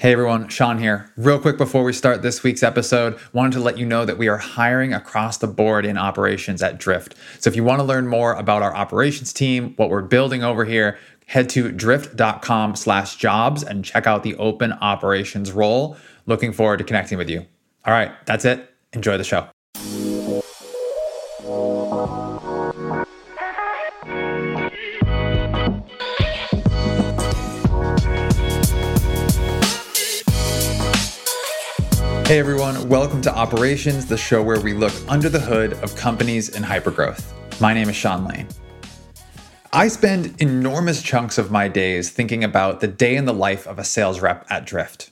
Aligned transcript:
Hey 0.00 0.12
everyone, 0.12 0.48
Sean 0.48 0.78
here. 0.78 1.12
Real 1.18 1.38
quick 1.38 1.58
before 1.58 1.84
we 1.84 1.92
start 1.92 2.22
this 2.22 2.42
week's 2.42 2.62
episode, 2.62 3.18
wanted 3.34 3.52
to 3.52 3.60
let 3.60 3.76
you 3.76 3.84
know 3.84 4.06
that 4.06 4.16
we 4.16 4.28
are 4.28 4.38
hiring 4.38 4.94
across 4.94 5.36
the 5.36 5.46
board 5.46 5.84
in 5.84 5.98
operations 5.98 6.62
at 6.62 6.78
Drift. 6.78 7.14
So 7.38 7.50
if 7.50 7.54
you 7.54 7.64
want 7.64 7.80
to 7.80 7.84
learn 7.84 8.06
more 8.06 8.32
about 8.32 8.62
our 8.62 8.74
operations 8.74 9.30
team, 9.34 9.74
what 9.76 9.90
we're 9.90 10.00
building 10.00 10.42
over 10.42 10.64
here, 10.64 10.96
head 11.26 11.50
to 11.50 11.70
drift.com 11.70 12.76
slash 12.76 13.16
jobs 13.16 13.62
and 13.62 13.84
check 13.84 14.06
out 14.06 14.22
the 14.22 14.36
open 14.36 14.72
operations 14.72 15.52
role. 15.52 15.98
Looking 16.24 16.54
forward 16.54 16.78
to 16.78 16.84
connecting 16.84 17.18
with 17.18 17.28
you. 17.28 17.44
All 17.84 17.92
right, 17.92 18.10
that's 18.24 18.46
it. 18.46 18.72
Enjoy 18.94 19.18
the 19.18 19.24
show. 19.24 19.48
Hey 32.30 32.38
everyone, 32.38 32.88
welcome 32.88 33.20
to 33.22 33.34
Operations, 33.36 34.06
the 34.06 34.16
show 34.16 34.40
where 34.40 34.60
we 34.60 34.72
look 34.72 34.92
under 35.08 35.28
the 35.28 35.40
hood 35.40 35.72
of 35.82 35.96
companies 35.96 36.50
in 36.50 36.62
hypergrowth. 36.62 37.32
My 37.60 37.74
name 37.74 37.88
is 37.88 37.96
Sean 37.96 38.24
Lane. 38.24 38.46
I 39.72 39.88
spend 39.88 40.40
enormous 40.40 41.02
chunks 41.02 41.38
of 41.38 41.50
my 41.50 41.66
days 41.66 42.10
thinking 42.10 42.44
about 42.44 42.78
the 42.78 42.86
day 42.86 43.16
in 43.16 43.24
the 43.24 43.34
life 43.34 43.66
of 43.66 43.80
a 43.80 43.84
sales 43.84 44.20
rep 44.20 44.46
at 44.48 44.64
Drift. 44.64 45.10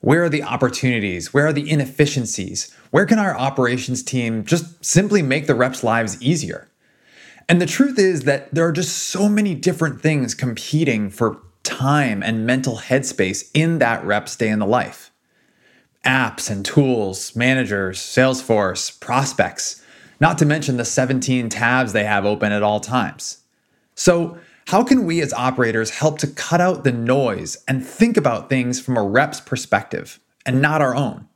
Where 0.00 0.24
are 0.24 0.28
the 0.28 0.42
opportunities? 0.42 1.32
Where 1.32 1.46
are 1.46 1.52
the 1.52 1.70
inefficiencies? 1.70 2.74
Where 2.90 3.06
can 3.06 3.20
our 3.20 3.36
operations 3.36 4.02
team 4.02 4.44
just 4.44 4.84
simply 4.84 5.22
make 5.22 5.46
the 5.46 5.54
reps' 5.54 5.84
lives 5.84 6.20
easier? 6.20 6.66
And 7.48 7.62
the 7.62 7.66
truth 7.66 7.96
is 7.96 8.22
that 8.22 8.52
there 8.52 8.66
are 8.66 8.72
just 8.72 9.04
so 9.04 9.28
many 9.28 9.54
different 9.54 10.00
things 10.00 10.34
competing 10.34 11.10
for 11.10 11.40
time 11.62 12.24
and 12.24 12.44
mental 12.44 12.78
headspace 12.78 13.52
in 13.54 13.78
that 13.78 14.04
rep's 14.04 14.34
day 14.34 14.48
in 14.48 14.58
the 14.58 14.66
life 14.66 15.12
apps 16.06 16.48
and 16.48 16.64
tools, 16.64 17.34
managers, 17.36 17.98
Salesforce, 17.98 18.98
prospects, 19.00 19.82
not 20.20 20.38
to 20.38 20.46
mention 20.46 20.76
the 20.76 20.84
17 20.84 21.48
tabs 21.48 21.92
they 21.92 22.04
have 22.04 22.24
open 22.24 22.52
at 22.52 22.62
all 22.62 22.80
times. 22.80 23.38
So, 23.94 24.38
how 24.68 24.82
can 24.82 25.04
we 25.04 25.20
as 25.20 25.32
operators 25.32 25.90
help 25.90 26.18
to 26.18 26.26
cut 26.26 26.60
out 26.60 26.82
the 26.82 26.90
noise 26.90 27.56
and 27.68 27.86
think 27.86 28.16
about 28.16 28.48
things 28.48 28.80
from 28.80 28.96
a 28.96 29.02
rep's 29.02 29.40
perspective 29.40 30.18
and 30.44 30.60
not 30.60 30.80
our 30.80 30.94
own? 30.94 31.28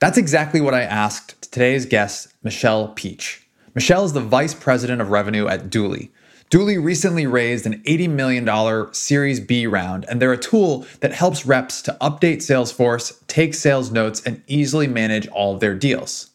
That's 0.00 0.18
exactly 0.18 0.60
what 0.60 0.74
I 0.74 0.82
asked 0.82 1.52
today's 1.52 1.86
guest, 1.86 2.28
Michelle 2.42 2.88
Peach. 2.88 3.46
Michelle 3.74 4.04
is 4.04 4.14
the 4.14 4.20
Vice 4.20 4.54
President 4.54 5.00
of 5.00 5.10
Revenue 5.10 5.46
at 5.46 5.70
Dooly, 5.70 6.10
Dooly 6.48 6.82
recently 6.82 7.26
raised 7.26 7.66
an 7.66 7.82
$80 7.82 8.08
million 8.08 8.94
Series 8.94 9.40
B 9.40 9.66
round, 9.66 10.04
and 10.08 10.22
they're 10.22 10.32
a 10.32 10.38
tool 10.38 10.86
that 11.00 11.12
helps 11.12 11.44
reps 11.44 11.82
to 11.82 11.96
update 12.00 12.36
Salesforce, 12.36 13.20
take 13.26 13.52
sales 13.52 13.90
notes, 13.90 14.22
and 14.24 14.42
easily 14.46 14.86
manage 14.86 15.26
all 15.28 15.54
of 15.54 15.60
their 15.60 15.74
deals. 15.74 16.30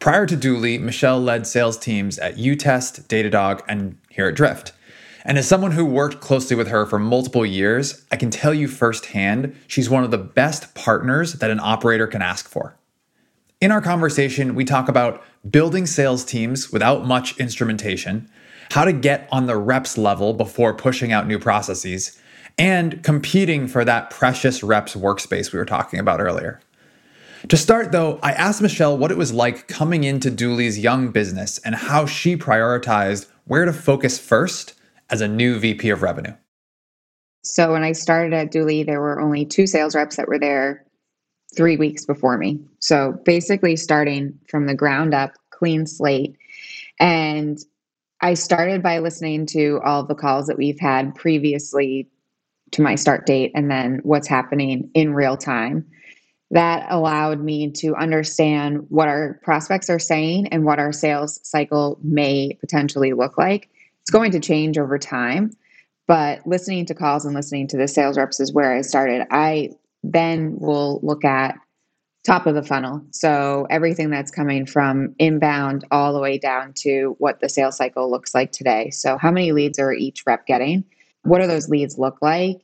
Prior 0.00 0.24
to 0.24 0.36
Dooly, 0.36 0.80
Michelle 0.80 1.20
led 1.20 1.46
sales 1.46 1.76
teams 1.76 2.18
at 2.18 2.38
Utest, 2.38 3.08
Datadog, 3.08 3.60
and 3.68 3.98
here 4.08 4.28
at 4.28 4.36
Drift. 4.36 4.72
And 5.22 5.36
as 5.36 5.46
someone 5.46 5.72
who 5.72 5.84
worked 5.84 6.20
closely 6.20 6.56
with 6.56 6.68
her 6.68 6.86
for 6.86 6.98
multiple 6.98 7.44
years, 7.44 8.06
I 8.10 8.16
can 8.16 8.30
tell 8.30 8.54
you 8.54 8.68
firsthand 8.68 9.54
she's 9.66 9.90
one 9.90 10.04
of 10.04 10.10
the 10.10 10.18
best 10.18 10.74
partners 10.74 11.34
that 11.34 11.50
an 11.50 11.60
operator 11.60 12.06
can 12.06 12.22
ask 12.22 12.48
for. 12.48 12.78
In 13.60 13.70
our 13.70 13.82
conversation, 13.82 14.54
we 14.54 14.64
talk 14.64 14.88
about 14.88 15.22
building 15.50 15.84
sales 15.84 16.24
teams 16.24 16.72
without 16.72 17.04
much 17.04 17.38
instrumentation 17.38 18.30
how 18.70 18.84
to 18.84 18.92
get 18.92 19.28
on 19.30 19.46
the 19.46 19.56
reps 19.56 19.96
level 19.96 20.32
before 20.32 20.74
pushing 20.74 21.12
out 21.12 21.26
new 21.26 21.38
processes, 21.38 22.18
and 22.58 23.02
competing 23.02 23.68
for 23.68 23.84
that 23.84 24.10
precious 24.10 24.62
reps 24.62 24.94
workspace 24.94 25.52
we 25.52 25.58
were 25.58 25.64
talking 25.64 26.00
about 26.00 26.20
earlier. 26.20 26.60
To 27.48 27.56
start, 27.56 27.92
though, 27.92 28.18
I 28.22 28.32
asked 28.32 28.62
Michelle 28.62 28.96
what 28.96 29.10
it 29.10 29.18
was 29.18 29.32
like 29.32 29.68
coming 29.68 30.04
into 30.04 30.30
Dooly's 30.30 30.78
young 30.78 31.10
business 31.10 31.58
and 31.58 31.74
how 31.74 32.06
she 32.06 32.36
prioritized 32.36 33.26
where 33.44 33.64
to 33.64 33.72
focus 33.72 34.18
first 34.18 34.74
as 35.10 35.20
a 35.20 35.28
new 35.28 35.58
VP 35.58 35.90
of 35.90 36.02
revenue. 36.02 36.34
So, 37.42 37.72
when 37.72 37.84
I 37.84 37.92
started 37.92 38.32
at 38.32 38.50
Dooly, 38.50 38.84
there 38.84 39.00
were 39.00 39.20
only 39.20 39.44
two 39.44 39.68
sales 39.68 39.94
reps 39.94 40.16
that 40.16 40.26
were 40.26 40.38
there 40.38 40.84
three 41.56 41.76
weeks 41.76 42.04
before 42.04 42.36
me. 42.36 42.58
So, 42.80 43.12
basically, 43.24 43.76
starting 43.76 44.36
from 44.48 44.66
the 44.66 44.74
ground 44.74 45.14
up, 45.14 45.32
clean 45.50 45.86
slate. 45.86 46.36
And 46.98 47.58
I 48.20 48.34
started 48.34 48.82
by 48.82 48.98
listening 48.98 49.46
to 49.46 49.80
all 49.84 50.04
the 50.04 50.14
calls 50.14 50.46
that 50.46 50.56
we've 50.56 50.80
had 50.80 51.14
previously 51.14 52.08
to 52.72 52.82
my 52.82 52.94
start 52.94 53.26
date 53.26 53.52
and 53.54 53.70
then 53.70 54.00
what's 54.02 54.26
happening 54.26 54.90
in 54.94 55.14
real 55.14 55.36
time. 55.36 55.86
That 56.50 56.86
allowed 56.90 57.40
me 57.40 57.70
to 57.72 57.94
understand 57.96 58.86
what 58.88 59.08
our 59.08 59.40
prospects 59.42 59.90
are 59.90 59.98
saying 59.98 60.48
and 60.48 60.64
what 60.64 60.78
our 60.78 60.92
sales 60.92 61.40
cycle 61.42 61.98
may 62.02 62.56
potentially 62.60 63.12
look 63.12 63.36
like. 63.36 63.68
It's 64.02 64.10
going 64.10 64.30
to 64.30 64.40
change 64.40 64.78
over 64.78 64.98
time, 64.98 65.50
but 66.06 66.46
listening 66.46 66.86
to 66.86 66.94
calls 66.94 67.24
and 67.24 67.34
listening 67.34 67.66
to 67.68 67.76
the 67.76 67.88
sales 67.88 68.16
reps 68.16 68.38
is 68.38 68.52
where 68.52 68.72
I 68.72 68.82
started. 68.82 69.26
I 69.30 69.70
then 70.04 70.56
will 70.58 71.00
look 71.02 71.24
at 71.24 71.58
top 72.26 72.46
of 72.46 72.56
the 72.56 72.62
funnel. 72.62 73.02
So 73.12 73.66
everything 73.70 74.10
that's 74.10 74.32
coming 74.32 74.66
from 74.66 75.14
inbound 75.18 75.84
all 75.92 76.12
the 76.12 76.20
way 76.20 76.38
down 76.38 76.72
to 76.78 77.14
what 77.18 77.40
the 77.40 77.48
sales 77.48 77.76
cycle 77.76 78.10
looks 78.10 78.34
like 78.34 78.50
today. 78.50 78.90
So 78.90 79.16
how 79.16 79.30
many 79.30 79.52
leads 79.52 79.78
are 79.78 79.92
each 79.92 80.24
rep 80.26 80.44
getting? 80.44 80.84
What 81.22 81.40
do 81.40 81.46
those 81.46 81.68
leads 81.68 81.98
look 81.98 82.18
like? 82.20 82.62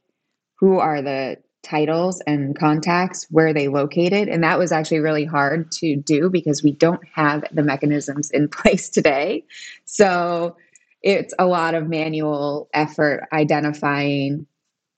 Who 0.57 0.79
are 0.79 1.01
the 1.01 1.37
titles 1.63 2.21
and 2.27 2.59
contacts? 2.59 3.27
Where 3.31 3.49
are 3.49 3.53
they 3.53 3.69
located? 3.69 4.29
And 4.29 4.43
that 4.43 4.59
was 4.59 4.73
actually 4.73 4.99
really 4.99 5.25
hard 5.25 5.71
to 5.73 5.95
do 5.95 6.29
because 6.29 6.65
we 6.65 6.73
don't 6.73 7.07
have 7.15 7.45
the 7.53 7.63
mechanisms 7.63 8.31
in 8.31 8.49
place 8.49 8.89
today. 8.89 9.45
So 9.85 10.57
it's 11.03 11.35
a 11.39 11.47
lot 11.47 11.75
of 11.75 11.89
manual 11.89 12.69
effort 12.75 13.29
identifying 13.33 14.47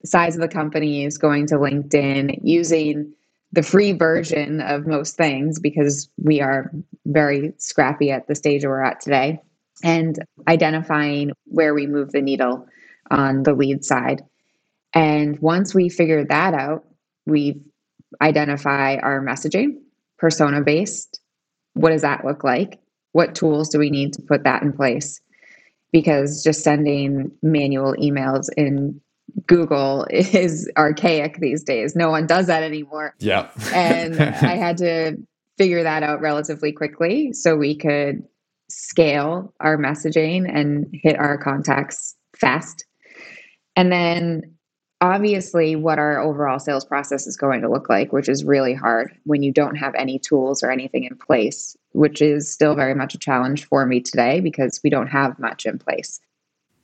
the 0.00 0.06
size 0.06 0.36
of 0.36 0.41
the 0.41 0.48
companies, 0.48 1.19
going 1.19 1.47
to 1.48 1.56
LinkedIn, 1.56 2.41
using 2.42 3.12
the 3.54 3.62
free 3.62 3.92
version 3.92 4.60
of 4.60 4.87
most 4.87 5.16
things 5.16 5.60
because 5.60 6.09
we 6.16 6.41
are 6.41 6.72
very 7.06 7.53
scrappy 7.59 8.10
at 8.10 8.26
the 8.26 8.34
stage 8.34 8.65
we're 8.65 8.82
at 8.82 9.00
today 9.00 9.41
and 9.84 10.19
identifying 10.48 11.31
where 11.44 11.72
we 11.72 11.87
move 11.87 12.10
the 12.10 12.20
needle 12.20 12.66
on 13.12 13.44
the 13.44 13.54
lead 13.54 13.84
side. 13.84 14.22
And 14.92 15.38
once 15.38 15.72
we 15.72 15.88
figure 15.88 16.25
that 16.25 16.54
out, 16.54 16.84
we 17.26 17.62
identify 18.20 18.97
our 18.97 19.20
messaging, 19.20 19.78
persona 20.19 20.60
based. 20.60 21.21
What 21.75 21.91
does 21.91 22.03
that 22.03 22.25
look 22.25 22.42
like? 22.42 22.81
What 23.12 23.36
tools 23.36 23.69
do 23.69 23.78
we 23.78 23.91
need 23.91 24.15
to 24.15 24.22
put 24.22 24.44
that 24.44 24.62
in 24.62 24.72
place? 24.72 25.21
Because 25.92 26.42
just 26.42 26.65
sending 26.65 27.31
manual 27.41 27.94
emails 27.94 28.48
in 28.56 29.00
Google 29.46 30.06
is 30.10 30.70
archaic 30.76 31.38
these 31.38 31.62
days. 31.62 31.94
No 31.94 32.10
one 32.10 32.26
does 32.26 32.46
that 32.46 32.62
anymore. 32.62 33.14
Yeah. 33.18 33.50
and 33.72 34.20
I 34.20 34.56
had 34.56 34.76
to 34.78 35.16
figure 35.58 35.82
that 35.82 36.02
out 36.02 36.20
relatively 36.20 36.72
quickly 36.72 37.32
so 37.32 37.56
we 37.56 37.76
could 37.76 38.24
scale 38.68 39.52
our 39.60 39.76
messaging 39.76 40.50
and 40.52 40.88
hit 40.92 41.18
our 41.18 41.38
contacts 41.38 42.16
fast. 42.36 42.84
And 43.76 43.92
then 43.92 44.54
obviously 45.00 45.76
what 45.76 45.98
our 45.98 46.18
overall 46.18 46.58
sales 46.58 46.84
process 46.84 47.26
is 47.26 47.36
going 47.36 47.60
to 47.60 47.70
look 47.70 47.88
like, 47.88 48.12
which 48.12 48.28
is 48.28 48.44
really 48.44 48.74
hard 48.74 49.14
when 49.24 49.42
you 49.42 49.52
don't 49.52 49.76
have 49.76 49.94
any 49.94 50.18
tools 50.18 50.62
or 50.62 50.70
anything 50.70 51.04
in 51.04 51.16
place, 51.16 51.76
which 51.92 52.22
is 52.22 52.50
still 52.50 52.74
very 52.74 52.94
much 52.94 53.14
a 53.14 53.18
challenge 53.18 53.66
for 53.66 53.84
me 53.86 54.00
today 54.00 54.41
because 54.41 54.80
we 54.82 54.91
don't 54.91 55.08
have 55.08 55.38
much 55.38 55.66
in 55.66 55.78
place 55.78 56.20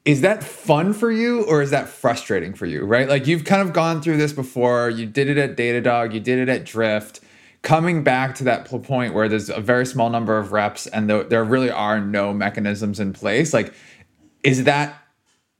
is 0.04 0.22
that 0.22 0.42
fun 0.42 0.92
for 0.92 1.10
you 1.10 1.44
or 1.44 1.60
is 1.60 1.70
that 1.70 1.88
frustrating 1.88 2.54
for 2.54 2.66
you 2.66 2.84
right? 2.84 3.08
Like 3.08 3.26
you've 3.26 3.44
kind 3.44 3.62
of 3.62 3.72
gone 3.72 4.00
through 4.00 4.16
this 4.16 4.32
before. 4.32 4.90
You 4.90 5.06
did 5.06 5.28
it 5.28 5.38
at 5.38 5.56
datadog. 5.56 6.14
You 6.14 6.20
did 6.20 6.38
it 6.38 6.48
at 6.48 6.64
drift. 6.64 7.20
Coming 7.62 8.02
back 8.02 8.34
to 8.36 8.44
that 8.44 8.64
point 8.64 9.12
where 9.12 9.28
there's 9.28 9.50
a 9.50 9.60
very 9.60 9.84
small 9.84 10.08
number 10.08 10.38
of 10.38 10.52
reps 10.52 10.86
and 10.86 11.10
there 11.10 11.44
really 11.44 11.70
are 11.70 12.00
no 12.00 12.32
mechanisms 12.32 12.98
in 12.98 13.12
place 13.12 13.52
like 13.52 13.74
is 14.42 14.64
that 14.64 14.96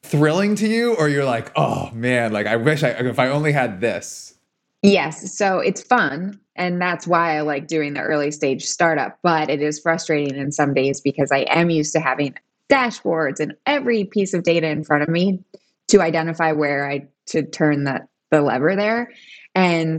thrilling 0.03 0.55
to 0.57 0.67
you 0.67 0.95
or 0.95 1.09
you're 1.09 1.25
like 1.25 1.53
oh 1.57 1.91
man 1.93 2.33
like 2.33 2.47
i 2.47 2.57
wish 2.57 2.83
i 2.83 2.89
if 2.89 3.19
i 3.19 3.29
only 3.29 3.53
had 3.53 3.81
this 3.81 4.35
yes 4.83 5.37
so 5.37 5.59
it's 5.59 5.83
fun 5.83 6.41
and 6.57 6.81
that's 6.81 7.07
why 7.07 7.37
i 7.37 7.43
like 7.43 7.69
doing 7.69 7.93
the 7.93 8.01
early 8.01 8.31
stage 8.31 8.65
startup 8.65 9.19
but 9.23 9.51
it 9.51 9.61
is 9.61 9.79
frustrating 9.79 10.35
in 10.37 10.51
some 10.51 10.73
days 10.73 11.03
because 11.03 11.31
i 11.31 11.41
am 11.51 11.69
used 11.69 11.93
to 11.93 12.01
having 12.01 12.35
dashboards 12.71 13.41
and 13.41 13.55
every 13.67 14.05
piece 14.05 14.35
of 14.35 14.43
data 14.43 14.69
in 14.69 14.85
front 14.85 15.03
of 15.03 15.09
me 15.09 15.43
to 15.89 16.01
identify 16.01 16.53
where 16.53 16.89
I 16.89 17.09
should 17.29 17.53
turn 17.53 17.85
that 17.85 18.09
the 18.31 18.41
lever 18.41 18.77
there. 18.77 19.13
And 19.55 19.99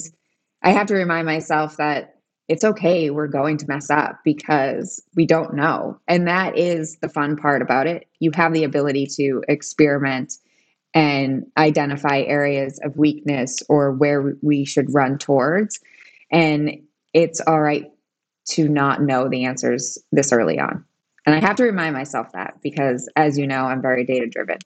I 0.64 0.72
have 0.72 0.88
to 0.88 0.96
remind 0.96 1.26
myself 1.26 1.78
that 1.78 2.16
it's 2.48 2.64
okay, 2.64 3.10
we're 3.10 3.28
going 3.28 3.58
to 3.58 3.68
mess 3.68 3.90
up 3.90 4.20
because 4.26 5.02
we 5.16 5.26
don't 5.26 5.54
know. 5.54 6.00
And 6.08 6.28
that 6.28 6.58
is 6.58 6.98
the 6.98 7.10
fun 7.10 7.38
part 7.38 7.62
about 7.62 7.88
it. 7.88 8.08
You 8.20 8.32
have 8.36 8.54
the 8.54 8.64
ability 8.64 9.08
to 9.18 9.44
experiment 9.48 10.34
and 10.94 11.46
identify 11.58 12.20
areas 12.20 12.80
of 12.84 12.98
weakness 12.98 13.64
or 13.70 13.94
where 13.94 14.36
we 14.42 14.66
should 14.66 14.94
run 14.94 15.18
towards. 15.18 15.80
And 16.30 16.82
it's 17.14 17.40
all 17.40 17.62
right 17.62 17.86
to 18.50 18.68
not 18.68 19.02
know 19.02 19.30
the 19.30 19.46
answers 19.46 19.98
this 20.12 20.34
early 20.34 20.60
on. 20.60 20.84
And 21.26 21.36
I 21.36 21.40
have 21.40 21.56
to 21.58 21.64
remind 21.64 21.94
myself 21.94 22.32
that 22.34 22.56
because, 22.64 23.10
as 23.16 23.38
you 23.38 23.46
know, 23.46 23.66
I'm 23.66 23.82
very 23.82 24.06
data 24.06 24.28
driven. 24.28 24.58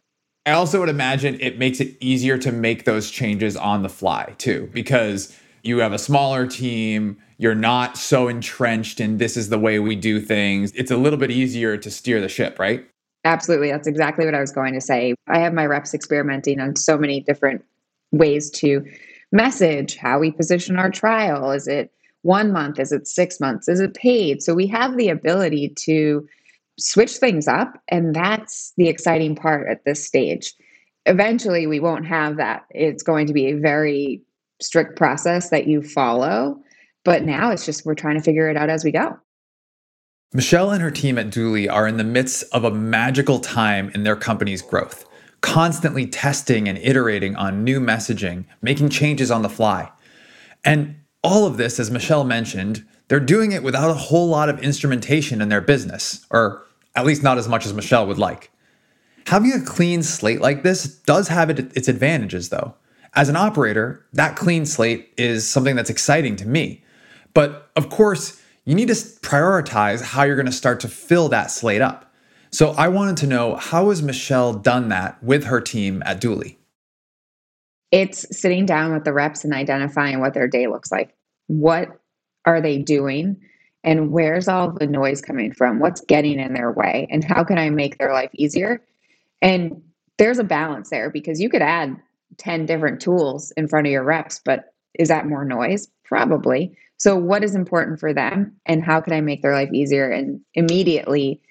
I 0.45 0.51
also 0.51 0.79
would 0.79 0.89
imagine 0.89 1.37
it 1.41 1.57
makes 1.57 1.79
it 1.79 1.97
easier 1.99 2.37
to 2.37 2.51
make 2.51 2.85
those 2.85 3.09
changes 3.09 3.57
on 3.57 3.83
the 3.83 3.89
fly 3.89 4.35
too, 4.37 4.69
because 4.73 5.35
you 5.63 5.79
have 5.79 5.91
a 5.91 5.97
smaller 5.97 6.45
team, 6.45 7.17
you're 7.37 7.55
not 7.55 7.97
so 7.97 8.27
entrenched 8.27 8.99
in 8.99 9.17
this 9.17 9.35
is 9.35 9.49
the 9.49 9.57
way 9.57 9.79
we 9.79 9.95
do 9.95 10.21
things. 10.21 10.71
It's 10.73 10.91
a 10.91 10.97
little 10.97 11.17
bit 11.17 11.31
easier 11.31 11.77
to 11.77 11.89
steer 11.89 12.21
the 12.21 12.29
ship, 12.29 12.59
right? 12.59 12.87
Absolutely. 13.25 13.71
That's 13.71 13.87
exactly 13.87 14.23
what 14.23 14.35
I 14.35 14.39
was 14.39 14.51
going 14.51 14.75
to 14.75 14.81
say. 14.81 15.15
I 15.27 15.39
have 15.39 15.53
my 15.53 15.65
reps 15.65 15.95
experimenting 15.95 16.59
on 16.59 16.75
so 16.75 16.95
many 16.95 17.21
different 17.21 17.65
ways 18.11 18.51
to 18.51 18.85
message 19.31 19.97
how 19.97 20.19
we 20.19 20.31
position 20.31 20.77
our 20.77 20.91
trial. 20.91 21.51
Is 21.51 21.67
it 21.67 21.91
one 22.21 22.51
month? 22.51 22.79
Is 22.79 22.91
it 22.91 23.07
six 23.07 23.39
months? 23.39 23.67
Is 23.67 23.79
it 23.79 23.95
paid? 23.95 24.43
So 24.43 24.53
we 24.53 24.67
have 24.67 24.95
the 24.95 25.09
ability 25.09 25.73
to 25.79 26.27
switch 26.79 27.17
things 27.17 27.47
up. 27.47 27.81
And 27.87 28.13
that's 28.13 28.73
the 28.77 28.87
exciting 28.87 29.35
part 29.35 29.67
at 29.69 29.85
this 29.85 30.05
stage. 30.05 30.53
Eventually, 31.05 31.67
we 31.67 31.79
won't 31.79 32.05
have 32.05 32.37
that. 32.37 32.65
It's 32.71 33.03
going 33.03 33.27
to 33.27 33.33
be 33.33 33.47
a 33.47 33.59
very 33.59 34.21
strict 34.61 34.97
process 34.97 35.49
that 35.49 35.67
you 35.67 35.81
follow. 35.81 36.59
But 37.03 37.23
now 37.23 37.51
it's 37.51 37.65
just 37.65 37.85
we're 37.85 37.93
trying 37.93 38.17
to 38.17 38.23
figure 38.23 38.49
it 38.49 38.57
out 38.57 38.69
as 38.69 38.83
we 38.83 38.91
go. 38.91 39.17
Michelle 40.33 40.71
and 40.71 40.81
her 40.81 40.91
team 40.91 41.17
at 41.17 41.27
Dooly 41.27 41.71
are 41.71 41.87
in 41.87 41.97
the 41.97 42.03
midst 42.03 42.43
of 42.51 42.63
a 42.63 42.71
magical 42.71 43.39
time 43.39 43.89
in 43.93 44.03
their 44.03 44.15
company's 44.15 44.61
growth, 44.61 45.05
constantly 45.41 46.07
testing 46.07 46.67
and 46.67 46.77
iterating 46.79 47.35
on 47.35 47.63
new 47.63 47.79
messaging, 47.79 48.45
making 48.61 48.89
changes 48.89 49.31
on 49.31 49.43
the 49.43 49.49
fly. 49.49 49.89
And 50.65 50.95
all 51.23 51.45
of 51.45 51.57
this, 51.57 51.79
as 51.79 51.91
Michelle 51.91 52.23
mentioned, 52.23 52.85
they're 53.07 53.19
doing 53.19 53.51
it 53.51 53.63
without 53.63 53.91
a 53.91 53.95
whole 53.95 54.27
lot 54.27 54.49
of 54.49 54.59
instrumentation 54.59 55.41
in 55.41 55.49
their 55.49 55.61
business, 55.61 56.25
or 56.31 56.64
at 56.95 57.05
least 57.05 57.23
not 57.23 57.37
as 57.37 57.47
much 57.47 57.65
as 57.65 57.73
Michelle 57.73 58.07
would 58.07 58.17
like. 58.17 58.51
Having 59.27 59.53
a 59.53 59.61
clean 59.61 60.03
slate 60.03 60.41
like 60.41 60.63
this 60.63 60.83
does 60.83 61.27
have 61.27 61.49
its 61.49 61.87
advantages, 61.87 62.49
though. 62.49 62.75
As 63.13 63.29
an 63.29 63.35
operator, 63.35 64.05
that 64.13 64.35
clean 64.35 64.65
slate 64.65 65.13
is 65.17 65.47
something 65.47 65.75
that's 65.75 65.89
exciting 65.89 66.35
to 66.37 66.47
me. 66.47 66.83
But 67.33 67.71
of 67.75 67.89
course, 67.89 68.41
you 68.65 68.75
need 68.75 68.87
to 68.87 68.93
prioritize 68.93 70.01
how 70.01 70.23
you're 70.23 70.35
going 70.35 70.45
to 70.45 70.51
start 70.51 70.79
to 70.81 70.87
fill 70.87 71.29
that 71.29 71.51
slate 71.51 71.81
up. 71.81 72.13
So 72.51 72.71
I 72.71 72.87
wanted 72.87 73.17
to 73.17 73.27
know 73.27 73.55
how 73.55 73.89
has 73.89 74.01
Michelle 74.01 74.53
done 74.53 74.89
that 74.89 75.21
with 75.23 75.45
her 75.45 75.59
team 75.59 76.01
at 76.05 76.21
Dooly? 76.21 76.57
It's 77.91 78.25
sitting 78.37 78.65
down 78.65 78.93
with 78.93 79.03
the 79.03 79.13
reps 79.13 79.43
and 79.43 79.53
identifying 79.53 80.19
what 80.19 80.33
their 80.33 80.47
day 80.47 80.67
looks 80.67 80.91
like. 80.91 81.15
What 81.47 81.89
are 82.45 82.61
they 82.61 82.77
doing? 82.77 83.41
And 83.85 84.11
where's 84.11 84.47
all 84.47 84.71
the 84.71 84.87
noise 84.87 85.21
coming 85.21 85.53
from? 85.53 85.79
What's 85.79 86.01
getting 86.01 86.39
in 86.39 86.53
their 86.53 86.71
way? 86.71 87.07
And 87.11 87.23
how 87.23 87.43
can 87.43 87.57
I 87.57 87.69
make 87.69 87.97
their 87.97 88.11
life 88.11 88.31
easier? 88.33 88.83
And 89.41 89.81
there's 90.17 90.39
a 90.39 90.43
balance 90.43 90.89
there 90.89 91.09
because 91.09 91.39
you 91.39 91.49
could 91.49 91.61
add 91.61 91.95
10 92.37 92.65
different 92.65 92.99
tools 92.99 93.51
in 93.55 93.67
front 93.67 93.87
of 93.87 93.91
your 93.91 94.03
reps, 94.03 94.41
but 94.43 94.73
is 94.95 95.07
that 95.09 95.27
more 95.27 95.45
noise? 95.45 95.87
Probably. 96.03 96.75
So, 96.97 97.15
what 97.15 97.43
is 97.43 97.55
important 97.55 97.99
for 97.99 98.13
them 98.13 98.55
and 98.65 98.83
how 98.83 99.01
can 99.01 99.13
I 99.13 99.21
make 99.21 99.41
their 99.41 99.53
life 99.53 99.71
easier? 99.73 100.09
And 100.09 100.41
immediately 100.53 101.41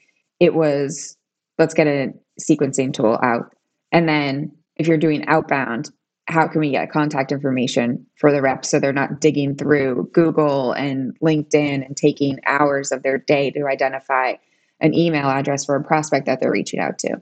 it 0.40 0.54
was 0.54 1.16
let's 1.58 1.74
get 1.74 1.86
a 1.86 2.12
sequencing 2.40 2.92
tool 2.92 3.18
out. 3.22 3.54
And 3.92 4.08
then 4.08 4.50
if 4.76 4.86
you're 4.88 4.98
doing 4.98 5.26
outbound, 5.28 5.90
how 6.26 6.48
can 6.48 6.60
we 6.60 6.70
get 6.70 6.90
contact 6.90 7.32
information 7.32 8.06
for 8.16 8.32
the 8.32 8.40
reps 8.40 8.70
so 8.70 8.80
they're 8.80 8.92
not 8.92 9.20
digging 9.20 9.54
through 9.54 10.08
Google 10.12 10.72
and 10.72 11.18
LinkedIn 11.20 11.84
and 11.84 11.96
taking 11.96 12.40
hours 12.46 12.92
of 12.92 13.02
their 13.02 13.18
day 13.18 13.50
to 13.50 13.66
identify 13.66 14.34
an 14.80 14.94
email 14.94 15.28
address 15.28 15.64
for 15.64 15.76
a 15.76 15.84
prospect 15.84 16.26
that 16.26 16.40
they're 16.40 16.50
reaching 16.50 16.80
out 16.80 16.98
to? 16.98 17.20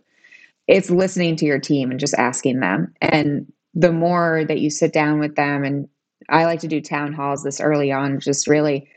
It's 0.68 0.90
listening 0.90 1.36
to 1.36 1.44
your 1.44 1.58
team 1.58 1.90
and 1.90 1.98
just 1.98 2.14
asking 2.14 2.60
them. 2.60 2.94
And 3.00 3.52
the 3.74 3.92
more 3.92 4.44
that 4.46 4.60
you 4.60 4.70
sit 4.70 4.92
down 4.92 5.18
with 5.18 5.34
them, 5.34 5.64
and 5.64 5.88
I 6.28 6.44
like 6.44 6.60
to 6.60 6.68
do 6.68 6.80
town 6.80 7.12
halls 7.12 7.42
this 7.42 7.60
early 7.60 7.90
on, 7.90 8.20
just 8.20 8.46
really 8.46 8.88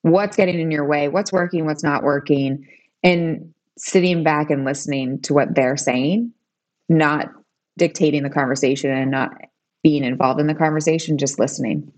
what's 0.00 0.36
getting 0.36 0.58
in 0.58 0.70
your 0.70 0.86
way, 0.86 1.08
what's 1.08 1.32
working, 1.32 1.66
what's 1.66 1.84
not 1.84 2.02
working, 2.02 2.66
and 3.02 3.52
sitting 3.76 4.24
back 4.24 4.50
and 4.50 4.64
listening 4.64 5.20
to 5.22 5.34
what 5.34 5.54
they're 5.54 5.76
saying, 5.76 6.32
not 6.88 7.30
dictating 7.78 8.22
the 8.22 8.30
conversation 8.30 8.90
and 8.90 9.10
not 9.10 9.32
being 9.82 10.04
involved 10.04 10.40
in 10.40 10.46
the 10.46 10.54
conversation, 10.54 11.18
just 11.18 11.38
listening. 11.38 11.92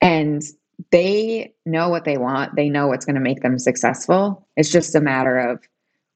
And 0.00 0.42
they 0.90 1.52
know 1.66 1.88
what 1.88 2.04
they 2.04 2.16
want, 2.16 2.56
they 2.56 2.68
know 2.68 2.86
what's 2.88 3.04
going 3.04 3.16
to 3.16 3.20
make 3.20 3.42
them 3.42 3.58
successful. 3.58 4.46
It's 4.56 4.70
just 4.70 4.94
a 4.94 5.00
matter 5.00 5.38
of 5.38 5.60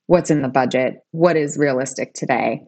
what's 0.07 0.31
in 0.31 0.43
the 0.43 0.49
budget, 0.49 1.05
what 1.13 1.37
is 1.37 1.57
realistic 1.57 2.15
today. 2.15 2.67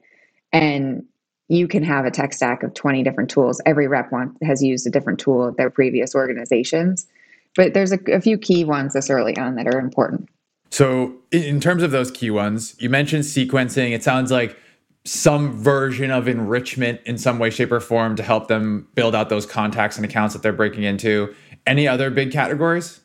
And 0.53 1.05
you 1.49 1.69
can 1.69 1.83
have 1.83 2.05
a 2.05 2.11
tech 2.11 2.33
stack 2.33 2.63
of 2.63 2.75
20 2.75 3.03
different 3.03 3.31
tools. 3.31 3.61
Every 3.67 3.89
rep 3.89 4.13
want, 4.13 4.37
has 4.43 4.63
used 4.63 4.87
a 4.87 4.91
different 4.91 5.19
tool 5.19 5.49
at 5.49 5.57
their 5.57 5.71
previous 5.71 6.15
organizations. 6.15 7.07
But 7.55 7.73
there's 7.73 7.93
a, 7.93 7.99
a 8.13 8.21
few 8.21 8.37
key 8.37 8.65
ones 8.65 8.93
this 8.93 9.11
early 9.11 9.37
on 9.37 9.55
that 9.57 9.67
are 9.67 9.79
important. 9.79 10.29
So, 10.71 11.15
in 11.31 11.61
terms 11.61 11.83
of 11.83 11.93
those 11.93 12.11
key 12.11 12.31
ones, 12.31 12.75
you 12.79 12.91
mentioned 12.91 13.23
sequencing. 13.25 13.93
It 13.93 14.03
sounds 14.03 14.31
like 14.31 14.59
some 15.07 15.53
version 15.53 16.11
of 16.11 16.27
enrichment 16.27 17.01
in 17.07 17.17
some 17.17 17.39
way, 17.39 17.49
shape, 17.49 17.71
or 17.71 17.81
form 17.81 18.17
to 18.17 18.23
help 18.23 18.49
them 18.49 18.89
build 18.95 19.15
out 19.15 19.29
those 19.29 19.47
contacts 19.47 19.97
and 19.97 20.05
accounts 20.05 20.35
that 20.35 20.43
they're 20.43 20.53
breaking 20.53 20.83
into. 20.83 21.33
Any 21.67 21.87
other 21.87 22.11
big 22.11 22.33
categories? 22.33 23.01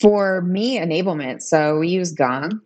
For 0.00 0.42
me, 0.42 0.78
enablement. 0.78 1.42
So 1.42 1.78
we 1.78 1.88
use 1.88 2.12
Gong, 2.12 2.60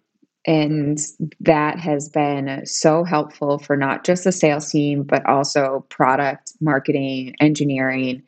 and 0.47 0.99
that 1.41 1.79
has 1.79 2.09
been 2.09 2.67
so 2.67 3.05
helpful 3.05 3.59
for 3.59 3.77
not 3.77 4.05
just 4.05 4.25
the 4.25 4.33
sales 4.33 4.71
team, 4.71 5.05
but 5.05 5.25
also 5.27 5.87
product, 5.89 6.53
marketing, 6.61 7.35
engineering. 7.41 8.23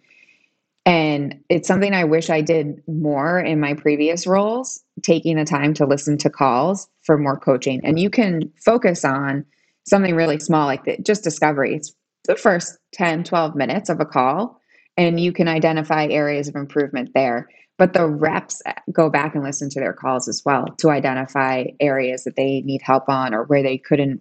And 0.85 1.41
it's 1.49 1.69
something 1.69 1.95
I 1.95 2.05
wish 2.05 2.29
I 2.29 2.41
did 2.41 2.83
more 2.87 3.41
in 3.41 3.61
my 3.61 3.75
previous 3.75 4.27
roles, 4.27 4.83
taking 5.03 5.37
the 5.37 5.45
time 5.45 5.75
to 5.75 5.87
listen 5.87 6.19
to 6.19 6.31
calls 6.31 6.89
for 7.03 7.19
more 7.19 7.39
coaching. 7.39 7.81
And 7.85 7.99
you 7.99 8.11
can 8.11 8.53
focus 8.65 9.05
on 9.05 9.45
something 9.85 10.15
really 10.15 10.39
small 10.39 10.67
like 10.67 10.85
that, 10.85 11.05
just 11.05 11.25
discovery. 11.25 11.75
It's 11.75 11.95
the 12.25 12.37
first 12.37 12.79
10, 12.93 13.25
12 13.25 13.55
minutes 13.55 13.89
of 13.89 14.01
a 14.01 14.05
call, 14.05 14.61
and 14.97 15.19
you 15.19 15.33
can 15.33 15.49
identify 15.49 16.07
areas 16.07 16.49
of 16.49 16.57
improvement 16.57 17.11
there. 17.15 17.49
But 17.79 17.95
the 17.95 18.07
reps 18.07 18.63
uh, 18.67 18.75
go 18.93 19.11
back 19.11 19.35
and 19.35 19.43
listen 19.43 19.69
to 19.71 19.81
their 19.81 19.95
calls 19.95 20.29
as 20.29 20.43
well 20.45 20.67
to 20.79 20.91
identify 20.91 21.65
areas 21.81 22.25
that 22.25 22.37
they 22.37 22.61
need 22.61 22.83
help 22.83 23.09
on 23.09 23.35
or 23.35 23.45
where 23.45 23.63
they 23.63 23.79
couldn't 23.79 24.21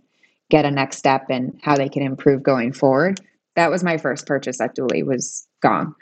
get 0.49 0.65
a 0.65 0.71
next 0.71 0.97
step 0.97 1.27
and 1.29 1.59
how 1.61 1.75
they 1.75 1.89
can 1.89 2.01
improve 2.01 2.43
going 2.43 2.73
forward. 2.73 3.19
That 3.55 3.69
was 3.69 3.83
my 3.83 3.97
first 3.97 4.25
purchase 4.25 4.59
at 4.61 4.75
Dooly 4.75 5.05
was 5.05 5.47
Gong 5.61 5.93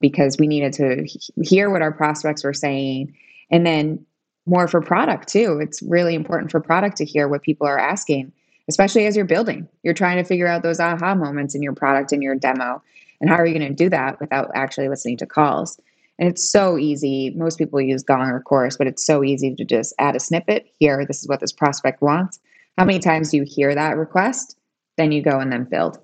because 0.00 0.38
we 0.38 0.46
needed 0.46 0.72
to 0.74 1.06
hear 1.42 1.70
what 1.70 1.82
our 1.82 1.92
prospects 1.92 2.42
were 2.44 2.52
saying 2.52 3.14
and 3.50 3.66
then 3.66 4.04
more 4.46 4.68
for 4.68 4.80
product 4.80 5.28
too. 5.28 5.58
It's 5.60 5.82
really 5.82 6.14
important 6.14 6.50
for 6.50 6.60
product 6.60 6.96
to 6.98 7.04
hear 7.04 7.28
what 7.28 7.42
people 7.42 7.66
are 7.66 7.78
asking 7.78 8.32
especially 8.68 9.06
as 9.06 9.16
you're 9.16 9.24
building. 9.24 9.68
You're 9.82 9.94
trying 9.94 10.16
to 10.16 10.24
figure 10.24 10.46
out 10.46 10.62
those 10.62 10.80
aha 10.80 11.14
moments 11.14 11.54
in 11.54 11.62
your 11.62 11.74
product 11.74 12.12
and 12.12 12.22
your 12.22 12.34
demo. 12.34 12.82
And 13.20 13.30
how 13.30 13.36
are 13.36 13.46
you 13.46 13.58
going 13.58 13.68
to 13.68 13.74
do 13.74 13.88
that 13.90 14.20
without 14.20 14.50
actually 14.54 14.88
listening 14.88 15.16
to 15.18 15.26
calls? 15.26 15.78
And 16.18 16.28
it's 16.28 16.48
so 16.48 16.78
easy. 16.78 17.30
Most 17.36 17.58
people 17.58 17.80
use 17.80 18.02
Gong 18.02 18.28
or 18.28 18.40
Chorus, 18.40 18.76
but 18.76 18.86
it's 18.86 19.04
so 19.04 19.24
easy 19.24 19.54
to 19.54 19.64
just 19.64 19.94
add 19.98 20.14
a 20.14 20.20
snippet. 20.20 20.66
Here, 20.78 21.04
this 21.04 21.20
is 21.22 21.28
what 21.28 21.40
this 21.40 21.52
prospect 21.52 22.02
wants. 22.02 22.38
How 22.78 22.84
many 22.84 22.98
times 22.98 23.30
do 23.30 23.36
you 23.36 23.44
hear 23.44 23.74
that 23.74 23.96
request? 23.96 24.56
Then 24.96 25.12
you 25.12 25.22
go 25.22 25.40
and 25.40 25.52
then 25.52 25.64
build. 25.64 25.98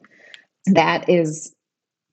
That 0.66 1.08
is 1.08 1.54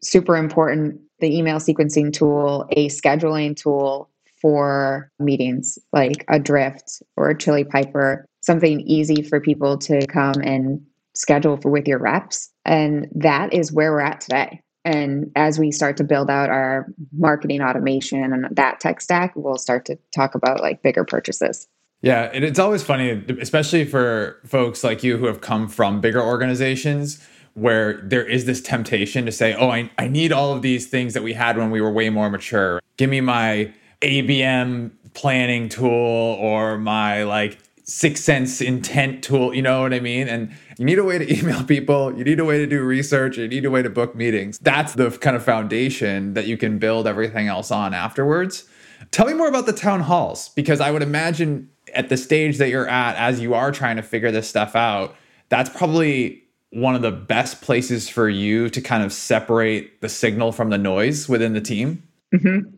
super 0.01 0.38
important. 0.38 1.00
The 1.20 1.36
email 1.36 1.58
sequencing 1.58 2.13
tool, 2.13 2.68
a 2.72 2.88
scheduling 2.88 3.56
tool 3.56 4.10
for 4.41 5.12
meetings 5.20 5.77
like 5.94 6.25
a 6.29 6.39
Drift 6.39 7.01
or 7.15 7.29
a 7.29 7.38
Chili 7.38 7.63
Piper, 7.63 8.25
something 8.41 8.82
easy 8.82 9.22
for 9.22 9.39
people 9.39 9.77
to 9.79 10.06
come 10.08 10.36
and 10.44 10.82
schedule 11.15 11.58
for 11.58 11.70
with 11.70 11.88
your 11.88 12.00
reps. 12.00 12.51
And 12.65 13.08
that 13.15 13.53
is 13.53 13.72
where 13.72 13.91
we're 13.91 14.01
at 14.01 14.22
today. 14.22 14.62
And 14.86 15.32
as 15.36 15.60
we 15.60 15.72
start 15.72 15.98
to 15.98 16.03
build 16.03 16.29
out 16.29 16.50
our 16.50 16.88
marketing 17.17 17.62
automation 17.62 18.24
and 18.24 18.48
that 18.56 18.79
tech 18.79 19.01
stack, 19.01 19.34
we'll 19.36 19.58
start 19.58 19.86
to 19.86 19.98
talk 20.15 20.34
about 20.34 20.62
like 20.62 20.82
bigger 20.82 21.03
purchases. 21.03 21.67
Yeah, 22.01 22.29
and 22.32 22.46
it's 22.46 22.60
always 22.60 22.84
funny, 22.84 23.24
especially 23.41 23.84
for 23.84 24.39
folks 24.46 24.84
like 24.84 25.03
you 25.03 25.17
who 25.17 25.25
have 25.25 25.41
come 25.41 25.67
from 25.67 26.00
bigger 26.00 26.22
organizations 26.22 27.20
where 27.56 27.94
there 28.03 28.24
is 28.24 28.46
this 28.46 28.62
temptation 28.62 29.25
to 29.25 29.32
say, 29.32 29.56
oh, 29.56 29.72
I, 29.72 29.89
I 29.98 30.08
need 30.08 30.32
all 30.32 30.53
of 30.53 30.62
these 30.62 30.86
things 30.88 31.15
that 31.15 31.24
we 31.24 31.34
had 31.34 31.58
when 31.58 31.72
we 31.72 31.82
were 31.82 31.91
way 31.91 32.12
more 32.12 32.29
mature. 32.29 32.79
Give 32.98 33.10
me 33.10 33.20
my 33.20 33.74
ABM 34.01 34.92
planning 35.13 35.70
tool 35.70 35.89
or 35.89 36.77
my 36.77 37.24
like 37.24 37.58
6sense 37.86 38.66
intent 38.66 39.24
tool. 39.24 39.54
You 39.54 39.62
know 39.62 39.82
what 39.82 39.94
I 39.94 40.00
mean? 40.00 40.27
And 40.27 40.54
you 40.77 40.86
need 40.86 41.00
a 41.00 41.04
way 41.04 41.18
to 41.18 41.34
email 41.39 41.63
people, 41.63 42.16
you 42.18 42.24
need 42.24 42.39
a 42.39 42.46
way 42.46 42.58
to 42.58 42.68
do 42.68 42.84
research, 42.84 43.38
you 43.38 43.48
need 43.48 43.66
a 43.66 43.72
way 43.72 43.82
to 43.82 43.89
book 43.89 44.16
meetings. 44.16 44.60
That's 44.60 44.94
the 44.94 45.10
kind 45.12 45.36
of 45.36 45.44
foundation 45.44 46.34
that 46.34 46.48
you 46.48 46.58
can 46.58 46.80
build 46.80 47.08
everything 47.08 47.48
else 47.48 47.72
on 47.72 47.94
afterwards. 47.94 48.66
Tell 49.12 49.25
me 49.25 49.34
more 49.34 49.48
about 49.48 49.66
the 49.66 49.74
town 49.74 50.01
halls 50.01 50.50
because 50.50 50.82
I 50.82 50.92
would 50.92 51.04
imagine 51.04 51.70
at 51.94 52.10
the 52.10 52.18
stage 52.18 52.58
that 52.58 52.70
you're 52.70 52.88
at 52.88 53.16
as 53.16 53.39
you 53.39 53.54
are 53.54 53.72
trying 53.72 53.96
to 53.96 54.01
figure 54.01 54.32
this 54.32 54.50
stuff 54.50 54.75
out, 54.75 55.16
that's 55.50 55.70
probably 55.70 56.44
one 56.72 56.96
of 56.96 57.01
the 57.01 57.12
best 57.12 57.62
places 57.62 58.10
for 58.10 58.27
you 58.27 58.70
to 58.70 58.82
kind 58.82 59.04
of 59.04 59.13
separate 59.13 60.01
the 60.01 60.10
signal 60.10 60.51
from 60.51 60.70
the 60.70 60.77
noise 60.77 61.30
within 61.30 61.54
the 61.54 61.62
team. 61.62 62.04
Mm-hmm. 62.34 62.75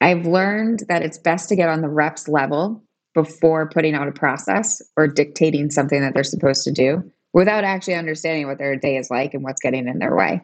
I've 0.00 0.26
learned 0.26 0.84
that 0.88 1.02
it's 1.02 1.18
best 1.18 1.48
to 1.48 1.56
get 1.56 1.68
on 1.68 1.80
the 1.80 1.88
reps 1.88 2.28
level 2.28 2.82
before 3.14 3.68
putting 3.68 3.94
out 3.94 4.08
a 4.08 4.12
process 4.12 4.80
or 4.96 5.08
dictating 5.08 5.70
something 5.70 6.00
that 6.00 6.14
they're 6.14 6.24
supposed 6.24 6.64
to 6.64 6.72
do 6.72 7.02
without 7.32 7.64
actually 7.64 7.94
understanding 7.94 8.46
what 8.46 8.58
their 8.58 8.76
day 8.76 8.96
is 8.96 9.10
like 9.10 9.34
and 9.34 9.42
what's 9.42 9.60
getting 9.60 9.88
in 9.88 9.98
their 9.98 10.14
way. 10.14 10.40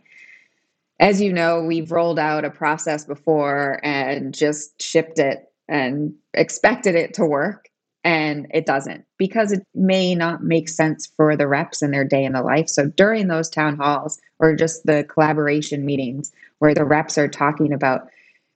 As 1.01 1.21
you 1.21 1.33
know, 1.33 1.63
we've 1.63 1.91
rolled 1.91 2.19
out 2.19 2.45
a 2.45 2.51
process 2.51 3.05
before 3.05 3.81
and 3.85 4.35
just 4.35 4.81
shipped 4.83 5.19
it 5.19 5.51
and 5.69 6.15
expected 6.35 6.95
it 6.95 7.15
to 7.15 7.25
work 7.25 7.69
and 8.05 8.47
it 8.53 8.67
doesn't 8.67 9.05
because 9.19 9.51
it 9.51 9.67
may 9.75 10.15
not 10.15 10.43
make 10.45 10.69
sense 10.69 11.11
for 11.17 11.37
the 11.37 11.49
reps 11.49 11.83
in 11.83 11.91
their 11.91 12.05
day 12.05 12.25
in 12.25 12.33
the 12.33 12.43
life. 12.43 12.69
So 12.69 12.87
during 12.87 13.29
those 13.29 13.49
town 13.49 13.77
halls 13.77 14.21
or 14.39 14.55
just 14.55 14.85
the 14.85 15.05
collaboration 15.05 15.87
meetings 15.87 16.31
where 16.59 16.75
the 16.75 16.85
reps 16.85 17.17
are 17.17 17.29
talking 17.29 17.73
about 17.73 18.09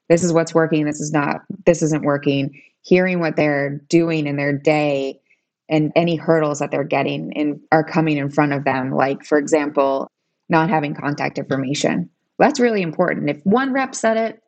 this 0.08 0.24
is 0.24 0.32
what's 0.32 0.54
working, 0.54 0.84
this 0.84 1.00
is 1.00 1.12
not, 1.12 1.42
this 1.66 1.82
isn't 1.82 2.04
working, 2.04 2.60
hearing 2.82 3.20
what 3.20 3.36
they're 3.36 3.78
doing 3.88 4.26
in 4.26 4.36
their 4.36 4.52
day 4.52 5.20
and 5.68 5.92
any 5.94 6.16
hurdles 6.16 6.60
that 6.60 6.70
they're 6.70 6.84
getting 6.84 7.32
and 7.36 7.60
are 7.72 7.84
coming 7.84 8.16
in 8.16 8.30
front 8.30 8.52
of 8.52 8.64
them. 8.64 8.90
Like, 8.90 9.24
for 9.24 9.38
example, 9.38 10.10
not 10.48 10.70
having 10.70 10.94
contact 10.94 11.38
information. 11.38 12.08
That's 12.38 12.60
really 12.60 12.82
important. 12.82 13.28
If 13.28 13.44
one 13.44 13.72
rep 13.72 13.94
said 13.94 14.16
it, 14.16 14.42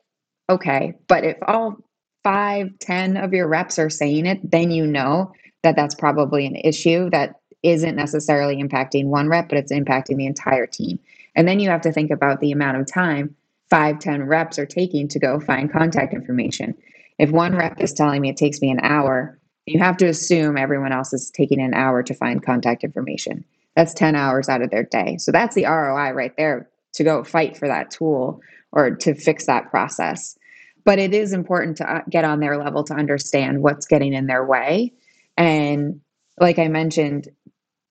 okay. 0.48 0.94
But 1.08 1.24
if 1.24 1.36
all 1.46 1.76
five, 2.22 2.70
ten 2.78 3.16
of 3.16 3.32
your 3.32 3.48
reps 3.48 3.78
are 3.78 3.90
saying 3.90 4.26
it, 4.26 4.38
then 4.50 4.70
you 4.70 4.86
know 4.86 5.32
that 5.62 5.76
that's 5.76 5.94
probably 5.94 6.46
an 6.46 6.56
issue 6.56 7.10
that 7.10 7.40
isn't 7.62 7.96
necessarily 7.96 8.62
impacting 8.62 9.06
one 9.06 9.28
rep, 9.28 9.48
but 9.50 9.58
it's 9.58 9.72
impacting 9.72 10.16
the 10.16 10.26
entire 10.26 10.66
team. 10.66 10.98
And 11.36 11.46
then 11.46 11.60
you 11.60 11.68
have 11.68 11.82
to 11.82 11.92
think 11.92 12.10
about 12.10 12.40
the 12.40 12.52
amount 12.52 12.78
of 12.78 12.86
time 12.86 13.36
five, 13.70 13.98
ten 13.98 14.24
reps 14.24 14.58
are 14.58 14.66
taking 14.66 15.08
to 15.08 15.18
go 15.18 15.40
find 15.40 15.72
contact 15.72 16.12
information. 16.12 16.76
If 17.18 17.30
one 17.30 17.54
rep 17.54 17.80
is 17.80 17.92
telling 17.92 18.20
me 18.20 18.30
it 18.30 18.36
takes 18.36 18.60
me 18.60 18.70
an 18.70 18.80
hour, 18.82 19.38
you 19.66 19.78
have 19.78 19.96
to 19.98 20.06
assume 20.06 20.56
everyone 20.56 20.92
else 20.92 21.12
is 21.12 21.30
taking 21.30 21.60
an 21.60 21.74
hour 21.74 22.02
to 22.02 22.14
find 22.14 22.42
contact 22.42 22.82
information. 22.82 23.44
That's 23.76 23.94
10 23.94 24.16
hours 24.16 24.48
out 24.48 24.62
of 24.62 24.70
their 24.70 24.82
day. 24.82 25.16
So 25.18 25.30
that's 25.30 25.54
the 25.54 25.66
ROI 25.66 26.10
right 26.10 26.36
there 26.36 26.68
to 26.94 27.04
go 27.04 27.22
fight 27.22 27.56
for 27.56 27.68
that 27.68 27.90
tool 27.90 28.40
or 28.72 28.96
to 28.96 29.14
fix 29.14 29.46
that 29.46 29.70
process. 29.70 30.36
But 30.84 30.98
it 30.98 31.14
is 31.14 31.32
important 31.32 31.76
to 31.76 31.88
uh, 31.88 32.00
get 32.08 32.24
on 32.24 32.40
their 32.40 32.58
level 32.58 32.82
to 32.84 32.94
understand 32.94 33.62
what's 33.62 33.86
getting 33.86 34.12
in 34.12 34.26
their 34.26 34.44
way. 34.44 34.94
And 35.36 36.00
like 36.38 36.58
I 36.58 36.68
mentioned, 36.68 37.28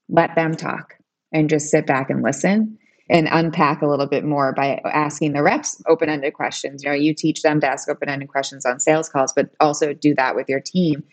let 0.10 0.36
them 0.36 0.56
talk 0.56 0.96
and 1.32 1.50
just 1.50 1.70
sit 1.70 1.86
back 1.86 2.10
and 2.10 2.24
listen 2.24 2.78
and 3.10 3.28
unpack 3.32 3.82
a 3.82 3.88
little 3.88 4.06
bit 4.06 4.24
more 4.24 4.54
by 4.54 4.80
asking 4.86 5.34
the 5.34 5.42
reps 5.42 5.82
open-ended 5.88 6.34
questions. 6.34 6.84
You 6.84 6.90
know, 6.90 6.96
you 6.96 7.14
teach 7.14 7.42
them 7.42 7.60
to 7.62 7.68
ask 7.68 7.90
open-ended 7.90 8.30
questions 8.30 8.66
on 8.66 8.80
sales 8.80 9.10
calls, 9.10 9.34
but 9.34 9.50
also 9.60 9.94
do 9.94 10.14
that 10.16 10.36
with 10.36 10.48
your 10.48 10.60
team 10.60 11.04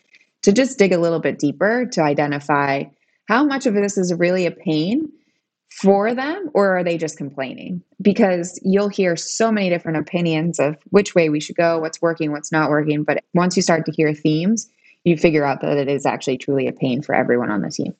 to 0.42 0.52
just 0.52 0.78
dig 0.78 0.92
a 0.92 0.98
little 0.98 1.20
bit 1.20 1.38
deeper 1.38 1.86
to 1.92 2.02
identify 2.02 2.84
how 3.28 3.42
much 3.42 3.66
of 3.66 3.74
this 3.74 3.98
is 3.98 4.14
really 4.14 4.46
a 4.46 4.50
pain 4.50 5.10
for 5.70 6.14
them 6.14 6.50
or 6.54 6.76
are 6.78 6.84
they 6.84 6.96
just 6.96 7.18
complaining? 7.18 7.82
Because 8.00 8.60
you'll 8.62 8.88
hear 8.88 9.16
so 9.16 9.50
many 9.50 9.68
different 9.68 9.98
opinions 9.98 10.60
of 10.60 10.76
which 10.90 11.14
way 11.14 11.28
we 11.28 11.40
should 11.40 11.56
go, 11.56 11.78
what's 11.78 12.00
working, 12.00 12.30
what's 12.30 12.52
not 12.52 12.70
working, 12.70 13.02
but 13.02 13.24
once 13.34 13.56
you 13.56 13.62
start 13.62 13.84
to 13.86 13.92
hear 13.92 14.14
themes, 14.14 14.68
you 15.04 15.16
figure 15.16 15.44
out 15.44 15.60
that 15.62 15.76
it 15.76 15.88
is 15.88 16.06
actually 16.06 16.38
truly 16.38 16.66
a 16.66 16.72
pain 16.72 17.02
for 17.02 17.14
everyone 17.14 17.50
on 17.50 17.62
the 17.62 17.70
team. 17.70 17.94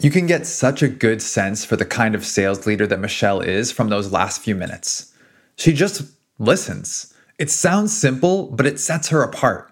You 0.00 0.10
can 0.10 0.26
get 0.26 0.46
such 0.46 0.82
a 0.82 0.88
good 0.88 1.20
sense 1.20 1.62
for 1.66 1.76
the 1.76 1.84
kind 1.84 2.14
of 2.14 2.24
sales 2.24 2.66
leader 2.66 2.86
that 2.86 3.00
Michelle 3.00 3.42
is 3.42 3.70
from 3.70 3.90
those 3.90 4.10
last 4.10 4.40
few 4.40 4.54
minutes. 4.54 5.12
She 5.56 5.74
just 5.74 6.10
listens. 6.38 7.12
It 7.38 7.50
sounds 7.50 7.94
simple, 7.94 8.46
but 8.46 8.64
it 8.64 8.80
sets 8.80 9.08
her 9.08 9.22
apart. 9.22 9.70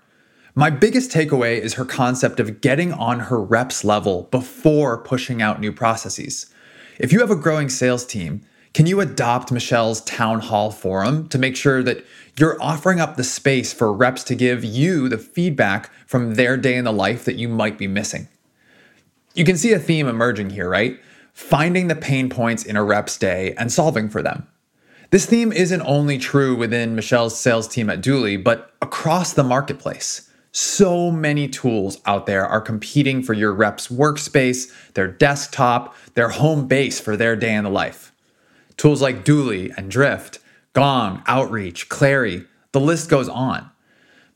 My 0.55 0.69
biggest 0.69 1.11
takeaway 1.11 1.59
is 1.59 1.75
her 1.75 1.87
concept 1.87 2.41
of 2.41 2.61
getting 2.61 2.93
on 2.93 3.21
her 3.21 3.41
reps 3.41 3.85
level 3.85 4.29
before 4.31 4.99
pushing 4.99 5.41
out 5.41 5.63
new 5.63 5.73
processes. 5.73 6.53
If 6.99 7.11
you 7.11 7.21
have 7.21 7.31
a 7.31 7.37
growing 7.37 7.71
sales 7.71 8.05
team, 8.05 8.43
can 8.75 8.85
you 8.85 9.01
adopt 9.01 9.51
Michelle's 9.51 10.03
town 10.03 10.41
hall 10.41 10.71
forum 10.71 11.27
to 11.31 11.39
make 11.39 11.57
sure 11.57 11.83
that 11.83 12.05
you're 12.39 12.63
offering 12.63 13.01
up 13.01 13.17
the 13.17 13.25
space 13.25 13.73
for 13.73 13.91
reps 13.95 14.25
to 14.25 14.35
give 14.35 14.63
you 14.63 15.09
the 15.09 15.17
feedback 15.17 15.91
from 16.07 16.35
their 16.35 16.59
day 16.59 16.77
in 16.77 16.85
the 16.85 16.93
life 16.93 17.25
that 17.25 17.37
you 17.37 17.49
might 17.49 17.79
be 17.79 17.87
missing? 17.87 18.29
You 19.38 19.45
can 19.45 19.57
see 19.57 19.73
a 19.73 19.78
theme 19.78 20.09
emerging 20.09 20.50
here, 20.50 20.68
right? 20.68 20.99
Finding 21.33 21.87
the 21.87 21.95
pain 21.95 22.28
points 22.28 22.64
in 22.64 22.75
a 22.75 22.83
rep's 22.83 23.16
day 23.16 23.54
and 23.57 23.71
solving 23.71 24.09
for 24.09 24.21
them. 24.21 24.49
This 25.11 25.26
theme 25.26 25.52
isn't 25.52 25.80
only 25.83 26.18
true 26.18 26.57
within 26.57 26.97
Michelle's 26.97 27.38
sales 27.38 27.68
team 27.68 27.88
at 27.88 28.00
Dooly, 28.00 28.42
but 28.42 28.75
across 28.83 29.35
the 29.35 29.45
marketplace. 29.45 30.28
So 30.50 31.12
many 31.12 31.47
tools 31.47 32.00
out 32.04 32.26
there 32.26 32.45
are 32.49 32.61
competing 32.61 33.23
for 33.23 33.33
your 33.33 33.52
rep's 33.52 33.87
workspace, 33.87 34.73
their 34.95 35.07
desktop, 35.07 35.95
their 36.14 36.30
home 36.30 36.66
base 36.66 36.99
for 36.99 37.16
their 37.16 37.37
day 37.37 37.54
in 37.54 37.62
the 37.62 37.71
life. 37.71 38.12
Tools 38.76 39.00
like 39.00 39.25
Dooly 39.25 39.73
and 39.76 39.88
Drift, 39.88 40.40
Gong, 40.73 41.23
Outreach, 41.28 41.88
Clari, 41.88 42.45
the 42.73 42.80
list 42.80 43.09
goes 43.09 43.28
on. 43.28 43.71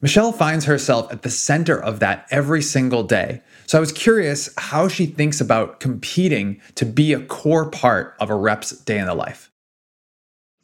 Michelle 0.02 0.32
finds 0.32 0.64
herself 0.64 1.10
at 1.12 1.22
the 1.22 1.30
center 1.30 1.80
of 1.80 2.00
that 2.00 2.26
every 2.32 2.60
single 2.60 3.04
day. 3.04 3.40
So 3.66 3.78
I 3.78 3.80
was 3.80 3.92
curious 3.92 4.52
how 4.58 4.88
she 4.88 5.06
thinks 5.06 5.40
about 5.40 5.78
competing 5.78 6.60
to 6.74 6.84
be 6.84 7.12
a 7.12 7.20
core 7.20 7.70
part 7.70 8.16
of 8.18 8.28
a 8.28 8.34
rep's 8.34 8.72
day 8.80 8.98
in 8.98 9.06
the 9.06 9.14
life. 9.14 9.50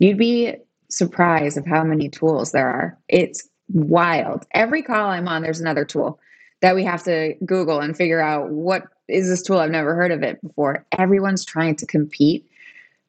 You'd 0.00 0.18
be 0.18 0.56
surprised 0.90 1.56
of 1.56 1.66
how 1.66 1.84
many 1.84 2.08
tools 2.08 2.50
there 2.50 2.68
are. 2.68 2.98
It's 3.08 3.48
wild. 3.72 4.44
Every 4.54 4.82
call 4.82 5.10
I'm 5.10 5.28
on, 5.28 5.42
there's 5.42 5.60
another 5.60 5.84
tool 5.84 6.18
that 6.60 6.74
we 6.74 6.82
have 6.82 7.04
to 7.04 7.34
Google 7.46 7.78
and 7.80 7.96
figure 7.96 8.20
out 8.20 8.50
what 8.50 8.84
is 9.06 9.28
this 9.28 9.42
tool? 9.42 9.58
I've 9.58 9.70
never 9.70 9.94
heard 9.94 10.10
of 10.10 10.22
it 10.22 10.42
before. 10.42 10.84
Everyone's 10.98 11.44
trying 11.44 11.76
to 11.76 11.86
compete 11.86 12.44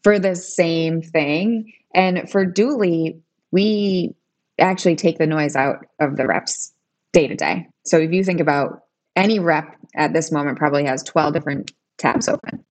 for 0.03 0.19
the 0.19 0.35
same 0.35 1.01
thing. 1.01 1.73
And 1.95 2.29
for 2.29 2.45
Dooly, 2.45 3.19
we 3.51 4.13
actually 4.59 4.95
take 4.95 5.17
the 5.17 5.27
noise 5.27 5.55
out 5.55 5.85
of 5.99 6.17
the 6.17 6.27
reps 6.27 6.73
day 7.13 7.27
to 7.27 7.35
day. 7.35 7.67
So 7.85 7.97
if 7.97 8.11
you 8.11 8.23
think 8.23 8.39
about 8.39 8.81
any 9.15 9.39
rep 9.39 9.75
at 9.95 10.13
this 10.13 10.31
moment 10.31 10.57
probably 10.57 10.85
has 10.85 11.03
12 11.03 11.33
different 11.33 11.71
tabs 11.97 12.27
open. 12.27 12.63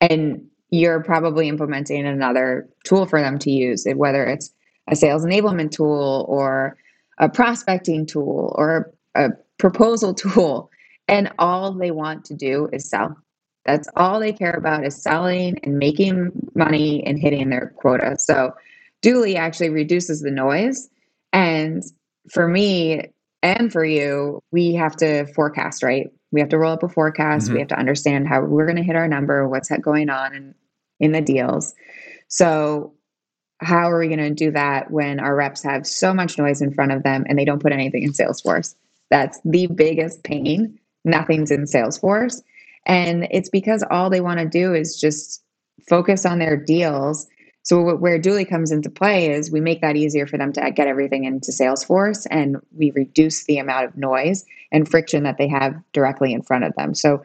And 0.00 0.46
you're 0.70 1.02
probably 1.02 1.48
implementing 1.48 2.06
another 2.06 2.68
tool 2.84 3.06
for 3.06 3.20
them 3.20 3.38
to 3.40 3.50
use, 3.50 3.86
whether 3.94 4.24
it's 4.24 4.52
a 4.90 4.96
sales 4.96 5.24
enablement 5.24 5.70
tool 5.70 6.26
or 6.28 6.76
a 7.18 7.28
prospecting 7.28 8.06
tool 8.06 8.52
or 8.56 8.92
a 9.14 9.30
proposal 9.58 10.14
tool. 10.14 10.70
And 11.06 11.30
all 11.38 11.72
they 11.72 11.90
want 11.90 12.24
to 12.26 12.34
do 12.34 12.68
is 12.72 12.88
sell. 12.88 13.16
That's 13.66 13.88
all 13.96 14.20
they 14.20 14.32
care 14.32 14.52
about 14.52 14.84
is 14.84 15.00
selling 15.00 15.58
and 15.62 15.78
making 15.78 16.32
money 16.54 17.04
and 17.04 17.18
hitting 17.18 17.50
their 17.50 17.72
quota. 17.76 18.16
So 18.18 18.52
Dooly 19.02 19.36
actually 19.36 19.70
reduces 19.70 20.22
the 20.22 20.30
noise 20.30 20.88
and 21.34 21.82
for 22.30 22.48
me 22.48 23.08
and 23.42 23.70
for 23.70 23.84
you, 23.84 24.40
we 24.52 24.74
have 24.74 24.96
to 24.96 25.26
forecast, 25.26 25.82
right? 25.82 26.06
We 26.30 26.40
have 26.40 26.48
to 26.50 26.58
roll 26.58 26.72
up 26.72 26.84
a 26.84 26.88
forecast. 26.88 27.46
Mm-hmm. 27.46 27.54
We 27.54 27.60
have 27.60 27.68
to 27.68 27.78
understand 27.78 28.28
how 28.28 28.42
we're 28.42 28.66
going 28.66 28.76
to 28.76 28.82
hit 28.82 28.96
our 28.96 29.08
number, 29.08 29.46
what's 29.48 29.70
going 29.82 30.08
on 30.10 30.34
in, 30.34 30.54
in 31.00 31.12
the 31.12 31.20
deals. 31.20 31.74
So, 32.28 32.94
how 33.58 33.90
are 33.90 33.98
we 33.98 34.08
going 34.08 34.18
to 34.18 34.30
do 34.30 34.50
that 34.52 34.90
when 34.90 35.20
our 35.20 35.34
reps 35.34 35.62
have 35.62 35.86
so 35.86 36.12
much 36.12 36.38
noise 36.38 36.60
in 36.60 36.72
front 36.72 36.92
of 36.92 37.02
them 37.02 37.24
and 37.28 37.38
they 37.38 37.44
don't 37.44 37.62
put 37.62 37.72
anything 37.72 38.02
in 38.02 38.12
Salesforce? 38.12 38.74
That's 39.10 39.40
the 39.44 39.66
biggest 39.66 40.22
pain. 40.22 40.78
Nothing's 41.04 41.50
in 41.50 41.64
Salesforce. 41.64 42.42
And 42.86 43.26
it's 43.30 43.48
because 43.48 43.84
all 43.90 44.10
they 44.10 44.20
want 44.20 44.40
to 44.40 44.46
do 44.46 44.74
is 44.74 45.00
just 45.00 45.42
focus 45.88 46.26
on 46.26 46.38
their 46.38 46.56
deals 46.56 47.26
so 47.64 47.96
where 47.96 48.18
Dooly 48.20 48.46
comes 48.46 48.70
into 48.70 48.90
play 48.90 49.30
is 49.30 49.50
we 49.50 49.60
make 49.60 49.80
that 49.80 49.96
easier 49.96 50.26
for 50.26 50.36
them 50.36 50.52
to 50.52 50.70
get 50.70 50.86
everything 50.86 51.24
into 51.24 51.50
Salesforce 51.50 52.26
and 52.30 52.58
we 52.76 52.90
reduce 52.90 53.44
the 53.44 53.56
amount 53.56 53.86
of 53.86 53.96
noise 53.96 54.44
and 54.70 54.86
friction 54.86 55.22
that 55.22 55.38
they 55.38 55.48
have 55.48 55.74
directly 55.94 56.34
in 56.34 56.42
front 56.42 56.64
of 56.64 56.74
them. 56.76 56.94
So 56.94 57.22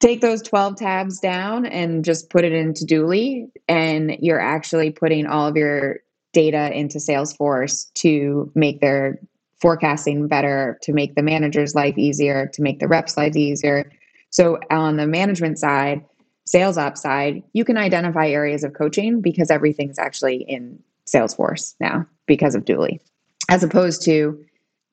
take 0.00 0.22
those 0.22 0.40
12 0.40 0.76
tabs 0.76 1.20
down 1.20 1.66
and 1.66 2.06
just 2.06 2.30
put 2.30 2.46
it 2.46 2.52
into 2.52 2.86
Dooly 2.86 3.50
and 3.68 4.16
you're 4.20 4.40
actually 4.40 4.92
putting 4.92 5.26
all 5.26 5.46
of 5.46 5.56
your 5.56 6.00
data 6.32 6.74
into 6.74 6.96
Salesforce 6.96 7.92
to 7.94 8.50
make 8.54 8.80
their 8.80 9.20
forecasting 9.60 10.26
better, 10.26 10.78
to 10.80 10.94
make 10.94 11.16
the 11.16 11.22
manager's 11.22 11.74
life 11.74 11.98
easier, 11.98 12.46
to 12.54 12.62
make 12.62 12.80
the 12.80 12.88
reps' 12.88 13.18
life 13.18 13.36
easier. 13.36 13.92
So 14.30 14.58
on 14.70 14.96
the 14.96 15.06
management 15.06 15.58
side, 15.58 16.02
sales 16.46 16.78
ops 16.78 17.02
side, 17.02 17.42
you 17.52 17.64
can 17.64 17.76
identify 17.76 18.28
areas 18.28 18.64
of 18.64 18.74
coaching 18.74 19.20
because 19.20 19.50
everything's 19.50 19.98
actually 19.98 20.42
in 20.48 20.78
Salesforce 21.06 21.74
now 21.80 22.06
because 22.26 22.54
of 22.54 22.64
Dooly, 22.64 23.00
as 23.48 23.62
opposed 23.62 24.02
to 24.02 24.44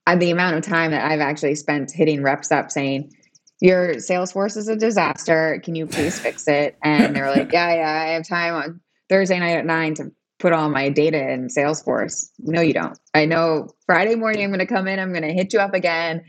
uh, 0.08 0.16
the 0.16 0.32
amount 0.32 0.56
of 0.56 0.64
time 0.64 0.92
that 0.92 1.10
I've 1.10 1.20
actually 1.20 1.56
spent 1.56 1.92
hitting 1.92 2.24
reps 2.24 2.52
up 2.52 2.72
saying, 2.72 3.12
your 3.60 3.96
Salesforce 3.96 4.56
is 4.56 4.68
a 4.68 4.76
disaster. 4.76 5.60
Can 5.64 5.76
you 5.76 5.88
please 5.88 6.20
fix 6.20 6.48
it? 6.48 6.78
And 6.84 7.16
they're 7.16 7.32
like, 7.32 7.52
yeah, 7.52 7.74
yeah, 7.74 8.04
I 8.04 8.14
have 8.14 8.28
time 8.28 8.54
on 8.54 8.82
Thursday 9.10 9.40
night 9.40 9.58
at 9.58 9.66
nine 9.66 9.96
to 9.96 10.12
put 10.40 10.54
all 10.54 10.70
my 10.70 10.90
data 10.90 11.32
in 11.32 11.48
Salesforce. 11.48 12.30
No, 12.40 12.62
you 12.62 12.74
don't. 12.74 12.98
I 13.16 13.26
know 13.26 13.70
Friday 13.86 14.16
morning 14.16 14.44
I'm 14.44 14.52
going 14.52 14.60
to 14.60 14.68
come 14.68 14.88
in, 14.88 15.00
I'm 15.00 15.12
going 15.12 15.24
to 15.24 15.34
hit 15.34 15.54
you 15.54 15.60
up 15.60 15.74
again. 15.74 16.24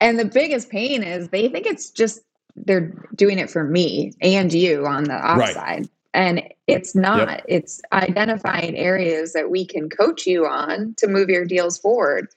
And 0.00 0.18
the 0.18 0.26
biggest 0.26 0.68
pain 0.68 1.02
is 1.02 1.30
they 1.30 1.48
think 1.48 1.66
it's 1.66 1.90
just 1.90 2.20
they're 2.64 2.92
doing 3.14 3.38
it 3.38 3.50
for 3.50 3.64
me 3.64 4.12
and 4.20 4.52
you 4.52 4.86
on 4.86 5.04
the 5.04 5.14
off 5.14 5.38
right. 5.38 5.54
side. 5.54 5.88
And 6.14 6.42
it's 6.66 6.94
not. 6.94 7.28
Yep. 7.28 7.44
It's 7.48 7.80
identifying 7.92 8.76
areas 8.76 9.32
that 9.34 9.50
we 9.50 9.64
can 9.64 9.88
coach 9.88 10.26
you 10.26 10.46
on 10.46 10.94
to 10.98 11.06
move 11.06 11.28
your 11.28 11.44
deals 11.44 11.78
forward. 11.78 12.28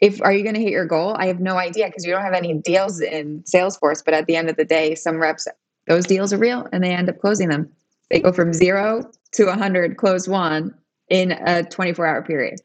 If 0.00 0.20
are 0.22 0.32
you 0.32 0.42
going 0.42 0.54
to 0.54 0.60
hit 0.60 0.70
your 0.70 0.86
goal? 0.86 1.14
I 1.18 1.26
have 1.26 1.38
no 1.38 1.56
idea 1.56 1.86
because 1.86 2.04
you 2.04 2.12
don't 2.12 2.22
have 2.22 2.32
any 2.32 2.54
deals 2.54 3.00
in 3.00 3.42
Salesforce. 3.42 4.04
But 4.04 4.14
at 4.14 4.26
the 4.26 4.34
end 4.34 4.50
of 4.50 4.56
the 4.56 4.64
day, 4.64 4.94
some 4.94 5.18
reps 5.18 5.46
those 5.86 6.06
deals 6.06 6.32
are 6.32 6.38
real 6.38 6.66
and 6.72 6.82
they 6.82 6.92
end 6.92 7.08
up 7.08 7.18
closing 7.20 7.48
them. 7.48 7.70
They 8.10 8.20
go 8.20 8.32
from 8.32 8.52
zero 8.52 9.10
to 9.32 9.46
100 9.46 9.96
close 9.96 10.28
one 10.28 10.74
in 11.08 11.32
a 11.32 11.64
24 11.64 12.06
hour 12.06 12.22
period. 12.22 12.60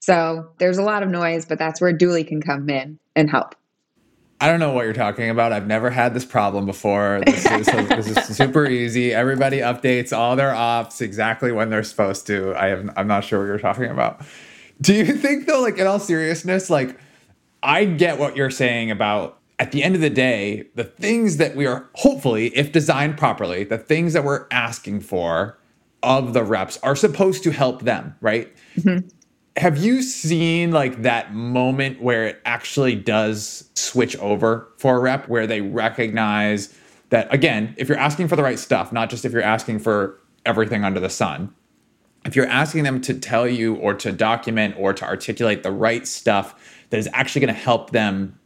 So 0.00 0.50
there's 0.58 0.78
a 0.78 0.82
lot 0.82 1.02
of 1.02 1.08
noise, 1.08 1.46
but 1.46 1.58
that's 1.58 1.80
where 1.80 1.96
Dooly 1.96 2.26
can 2.26 2.42
come 2.42 2.68
in 2.68 2.98
and 3.14 3.30
help. 3.30 3.54
I 4.42 4.48
don't 4.48 4.58
know 4.58 4.72
what 4.72 4.86
you're 4.86 4.92
talking 4.92 5.30
about. 5.30 5.52
I've 5.52 5.68
never 5.68 5.88
had 5.88 6.14
this 6.14 6.24
problem 6.24 6.66
before. 6.66 7.22
This 7.24 7.46
is, 7.46 7.66
this 7.66 8.08
is 8.08 8.24
super 8.36 8.66
easy. 8.66 9.14
Everybody 9.14 9.58
updates 9.58 10.12
all 10.12 10.34
their 10.34 10.52
ops 10.52 11.00
exactly 11.00 11.52
when 11.52 11.70
they're 11.70 11.84
supposed 11.84 12.26
to. 12.26 12.52
I 12.56 12.66
have, 12.66 12.90
I'm 12.96 13.06
not 13.06 13.22
sure 13.22 13.38
what 13.38 13.46
you're 13.46 13.60
talking 13.60 13.84
about. 13.84 14.20
Do 14.80 14.94
you 14.94 15.14
think 15.14 15.46
though, 15.46 15.60
like 15.60 15.78
in 15.78 15.86
all 15.86 16.00
seriousness, 16.00 16.70
like 16.70 16.98
I 17.62 17.84
get 17.84 18.18
what 18.18 18.36
you're 18.36 18.50
saying 18.50 18.90
about 18.90 19.38
at 19.60 19.70
the 19.70 19.84
end 19.84 19.94
of 19.94 20.00
the 20.00 20.10
day, 20.10 20.66
the 20.74 20.82
things 20.82 21.36
that 21.36 21.54
we 21.54 21.64
are 21.64 21.88
hopefully, 21.94 22.48
if 22.48 22.72
designed 22.72 23.16
properly, 23.16 23.62
the 23.62 23.78
things 23.78 24.12
that 24.14 24.24
we're 24.24 24.48
asking 24.50 25.02
for 25.02 25.56
of 26.02 26.32
the 26.32 26.42
reps 26.42 26.80
are 26.82 26.96
supposed 26.96 27.44
to 27.44 27.52
help 27.52 27.82
them, 27.82 28.16
right? 28.20 28.52
Mm-hmm 28.74 29.06
have 29.56 29.76
you 29.76 30.02
seen 30.02 30.70
like 30.70 31.02
that 31.02 31.34
moment 31.34 32.00
where 32.00 32.26
it 32.26 32.40
actually 32.44 32.94
does 32.94 33.68
switch 33.74 34.16
over 34.16 34.68
for 34.78 34.96
a 34.96 35.00
rep 35.00 35.28
where 35.28 35.46
they 35.46 35.60
recognize 35.60 36.74
that 37.10 37.32
again 37.32 37.74
if 37.76 37.88
you're 37.88 37.98
asking 37.98 38.28
for 38.28 38.36
the 38.36 38.42
right 38.42 38.58
stuff 38.58 38.92
not 38.92 39.10
just 39.10 39.24
if 39.24 39.32
you're 39.32 39.42
asking 39.42 39.78
for 39.78 40.18
everything 40.46 40.84
under 40.84 41.00
the 41.00 41.10
sun 41.10 41.52
if 42.24 42.36
you're 42.36 42.46
asking 42.46 42.84
them 42.84 43.00
to 43.00 43.14
tell 43.14 43.46
you 43.46 43.74
or 43.76 43.94
to 43.94 44.12
document 44.12 44.74
or 44.78 44.92
to 44.92 45.04
articulate 45.04 45.62
the 45.62 45.72
right 45.72 46.06
stuff 46.06 46.82
that 46.90 46.98
is 46.98 47.08
actually 47.12 47.40
going 47.40 47.54
to 47.54 47.60
help 47.60 47.90
them 47.90 48.38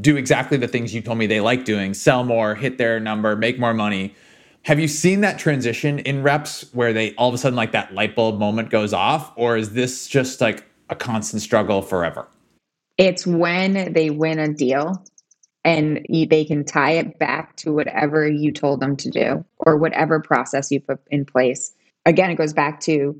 do 0.00 0.16
exactly 0.16 0.56
the 0.56 0.68
things 0.68 0.94
you 0.94 1.00
told 1.00 1.18
me 1.18 1.26
they 1.26 1.40
like 1.40 1.64
doing 1.64 1.94
sell 1.94 2.22
more 2.22 2.54
hit 2.54 2.78
their 2.78 3.00
number 3.00 3.34
make 3.34 3.58
more 3.58 3.74
money 3.74 4.14
have 4.68 4.78
you 4.78 4.86
seen 4.86 5.22
that 5.22 5.38
transition 5.38 5.98
in 6.00 6.22
reps 6.22 6.66
where 6.74 6.92
they 6.92 7.14
all 7.14 7.30
of 7.30 7.34
a 7.34 7.38
sudden 7.38 7.56
like 7.56 7.72
that 7.72 7.94
light 7.94 8.14
bulb 8.14 8.38
moment 8.38 8.68
goes 8.68 8.92
off, 8.92 9.32
or 9.34 9.56
is 9.56 9.72
this 9.72 10.06
just 10.06 10.42
like 10.42 10.62
a 10.90 10.94
constant 10.94 11.40
struggle 11.40 11.80
forever? 11.80 12.28
It's 12.98 13.26
when 13.26 13.94
they 13.94 14.10
win 14.10 14.38
a 14.38 14.52
deal 14.52 15.02
and 15.64 16.04
they 16.10 16.44
can 16.44 16.66
tie 16.66 16.90
it 16.90 17.18
back 17.18 17.56
to 17.56 17.72
whatever 17.72 18.28
you 18.28 18.52
told 18.52 18.80
them 18.80 18.94
to 18.98 19.10
do 19.10 19.42
or 19.60 19.78
whatever 19.78 20.20
process 20.20 20.70
you 20.70 20.80
put 20.80 21.00
in 21.10 21.24
place. 21.24 21.74
Again, 22.04 22.30
it 22.30 22.34
goes 22.34 22.52
back 22.52 22.80
to 22.80 23.18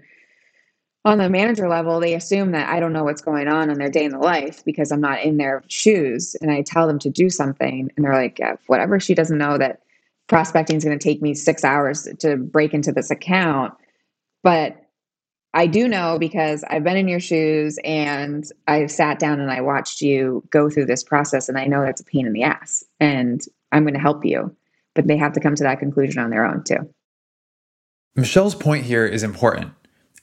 on 1.06 1.16
the 1.16 1.30
manager 1.30 1.66
level, 1.66 1.98
they 1.98 2.14
assume 2.14 2.50
that 2.50 2.68
I 2.68 2.78
don't 2.78 2.92
know 2.92 3.04
what's 3.04 3.22
going 3.22 3.48
on 3.48 3.70
in 3.70 3.78
their 3.78 3.88
day 3.88 4.04
in 4.04 4.10
the 4.10 4.18
life 4.18 4.62
because 4.66 4.92
I'm 4.92 5.00
not 5.00 5.22
in 5.22 5.38
their 5.38 5.62
shoes 5.68 6.36
and 6.42 6.50
I 6.50 6.60
tell 6.60 6.86
them 6.86 6.98
to 6.98 7.08
do 7.08 7.30
something 7.30 7.90
and 7.96 8.04
they're 8.04 8.12
like, 8.12 8.38
yeah, 8.38 8.56
whatever. 8.66 9.00
She 9.00 9.14
doesn't 9.14 9.38
know 9.38 9.56
that 9.56 9.80
prospecting 10.28 10.76
is 10.76 10.84
going 10.84 10.98
to 10.98 11.02
take 11.02 11.20
me 11.20 11.34
six 11.34 11.64
hours 11.64 12.08
to 12.20 12.36
break 12.36 12.72
into 12.72 12.92
this 12.92 13.10
account. 13.10 13.74
But 14.42 14.76
I 15.54 15.66
do 15.66 15.88
know 15.88 16.18
because 16.18 16.62
I've 16.68 16.84
been 16.84 16.96
in 16.96 17.08
your 17.08 17.20
shoes 17.20 17.78
and 17.82 18.44
I've 18.68 18.90
sat 18.90 19.18
down 19.18 19.40
and 19.40 19.50
I 19.50 19.60
watched 19.62 20.00
you 20.00 20.44
go 20.50 20.70
through 20.70 20.86
this 20.86 21.02
process, 21.02 21.48
and 21.48 21.58
I 21.58 21.64
know 21.64 21.82
that's 21.82 22.00
a 22.00 22.04
pain 22.04 22.26
in 22.26 22.32
the 22.32 22.44
ass. 22.44 22.84
And 23.00 23.42
I'm 23.72 23.82
going 23.82 23.94
to 23.94 24.00
help 24.00 24.24
you. 24.24 24.54
But 24.94 25.06
they 25.06 25.16
have 25.16 25.32
to 25.34 25.40
come 25.40 25.54
to 25.54 25.62
that 25.62 25.78
conclusion 25.78 26.22
on 26.22 26.30
their 26.30 26.44
own, 26.44 26.64
too. 26.64 26.92
Michelle's 28.16 28.54
point 28.54 28.84
here 28.84 29.06
is 29.06 29.22
important. 29.22 29.72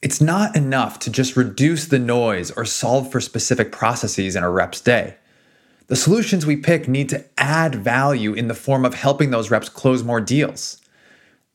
It's 0.02 0.20
not 0.20 0.56
enough 0.56 1.00
to 1.00 1.10
just 1.10 1.38
reduce 1.38 1.86
the 1.86 1.98
noise 1.98 2.52
or 2.52 2.66
solve 2.66 3.10
for 3.10 3.22
specific 3.22 3.72
processes 3.72 4.36
in 4.36 4.44
a 4.44 4.50
rep's 4.50 4.82
day. 4.82 5.16
The 5.88 5.96
solutions 5.96 6.46
we 6.46 6.58
pick 6.58 6.88
need 6.88 7.10
to 7.10 7.24
add 7.38 7.76
value 7.76 8.34
in 8.34 8.48
the 8.48 8.56
form 8.56 8.86
of 8.86 8.96
helping 8.96 9.30
those 9.30 9.52
reps 9.52 9.70
close 9.70 10.04
more 10.04 10.22
deals. 10.22 10.82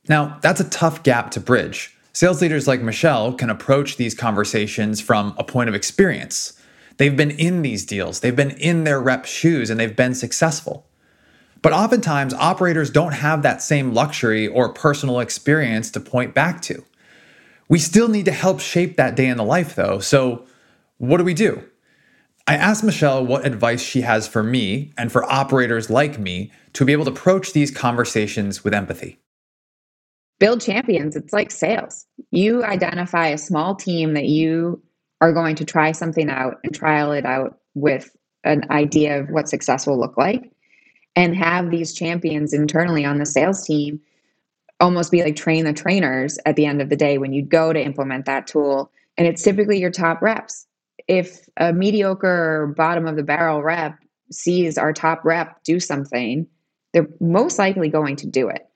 Now, 0.09 0.38
that's 0.40 0.61
a 0.61 0.71
tough 0.71 1.03
gap 1.03 1.31
to 1.33 1.40
bridge. 1.40 1.97
Sales 2.12 2.40
leaders 2.40 2.69
like 2.69 2.81
Michelle 2.81 3.33
can 3.33 3.51
approach 3.51 3.97
these 3.97 4.14
conversations 4.14 5.01
from 5.01 5.35
a 5.37 5.45
point 5.45 5.69
of 5.69 5.75
experience. 5.75 6.61
They've 6.97 7.16
been 7.16 7.31
in 7.31 7.62
these 7.62 7.85
deals, 7.85 8.21
they've 8.21 8.37
been 8.37 8.51
in 8.53 8.85
their 8.85 9.01
rep 9.01 9.25
shoes, 9.25 9.71
and 9.71 9.81
they've 9.81 9.97
been 9.97 10.14
successful. 10.14 10.87
But 11.62 11.73
oftentimes, 11.73 12.35
operators 12.35 12.90
don't 12.90 13.12
have 13.12 13.43
that 13.43 13.62
same 13.62 13.93
luxury 13.93 14.47
or 14.47 14.73
personal 14.73 15.21
experience 15.21 15.90
to 15.93 16.01
point 16.01 16.35
back 16.35 16.62
to. 16.62 16.85
We 17.69 17.79
still 17.79 18.09
need 18.09 18.25
to 18.25 18.33
help 18.33 18.61
shape 18.61 18.97
that 18.97 19.14
day 19.14 19.27
in 19.27 19.37
the 19.37 19.45
life, 19.45 19.75
though. 19.75 20.01
So, 20.01 20.47
what 20.99 21.19
do 21.19 21.25
we 21.25 21.35
do? 21.35 21.62
I 22.50 22.56
asked 22.56 22.82
Michelle 22.82 23.24
what 23.24 23.46
advice 23.46 23.80
she 23.80 24.00
has 24.00 24.26
for 24.26 24.42
me 24.42 24.92
and 24.98 25.12
for 25.12 25.22
operators 25.30 25.88
like 25.88 26.18
me 26.18 26.50
to 26.72 26.84
be 26.84 26.90
able 26.90 27.04
to 27.04 27.12
approach 27.12 27.52
these 27.52 27.70
conversations 27.70 28.64
with 28.64 28.74
empathy. 28.74 29.20
Build 30.40 30.60
champions. 30.60 31.14
It's 31.14 31.32
like 31.32 31.52
sales. 31.52 32.06
You 32.32 32.64
identify 32.64 33.28
a 33.28 33.38
small 33.38 33.76
team 33.76 34.14
that 34.14 34.24
you 34.24 34.82
are 35.20 35.32
going 35.32 35.54
to 35.54 35.64
try 35.64 35.92
something 35.92 36.28
out 36.28 36.56
and 36.64 36.74
trial 36.74 37.12
it 37.12 37.24
out 37.24 37.60
with 37.74 38.10
an 38.42 38.68
idea 38.68 39.20
of 39.20 39.28
what 39.28 39.48
success 39.48 39.86
will 39.86 40.00
look 40.00 40.16
like 40.16 40.50
and 41.14 41.36
have 41.36 41.70
these 41.70 41.94
champions 41.94 42.52
internally 42.52 43.04
on 43.04 43.18
the 43.18 43.26
sales 43.26 43.64
team 43.64 44.00
almost 44.80 45.12
be 45.12 45.22
like 45.22 45.36
train 45.36 45.66
the 45.66 45.72
trainers 45.72 46.36
at 46.46 46.56
the 46.56 46.66
end 46.66 46.82
of 46.82 46.88
the 46.88 46.96
day 46.96 47.16
when 47.16 47.32
you 47.32 47.44
go 47.44 47.72
to 47.72 47.80
implement 47.80 48.24
that 48.24 48.48
tool 48.48 48.90
and 49.16 49.28
it's 49.28 49.44
typically 49.44 49.78
your 49.78 49.92
top 49.92 50.20
reps 50.20 50.66
if 51.08 51.48
a 51.56 51.72
mediocre 51.72 52.72
bottom 52.76 53.06
of 53.06 53.16
the 53.16 53.22
barrel 53.22 53.62
rep 53.62 53.98
sees 54.30 54.78
our 54.78 54.92
top 54.92 55.24
rep 55.24 55.62
do 55.64 55.80
something, 55.80 56.46
they're 56.92 57.08
most 57.20 57.58
likely 57.58 57.88
going 57.88 58.16
to 58.16 58.26
do 58.26 58.48
it 58.48 58.66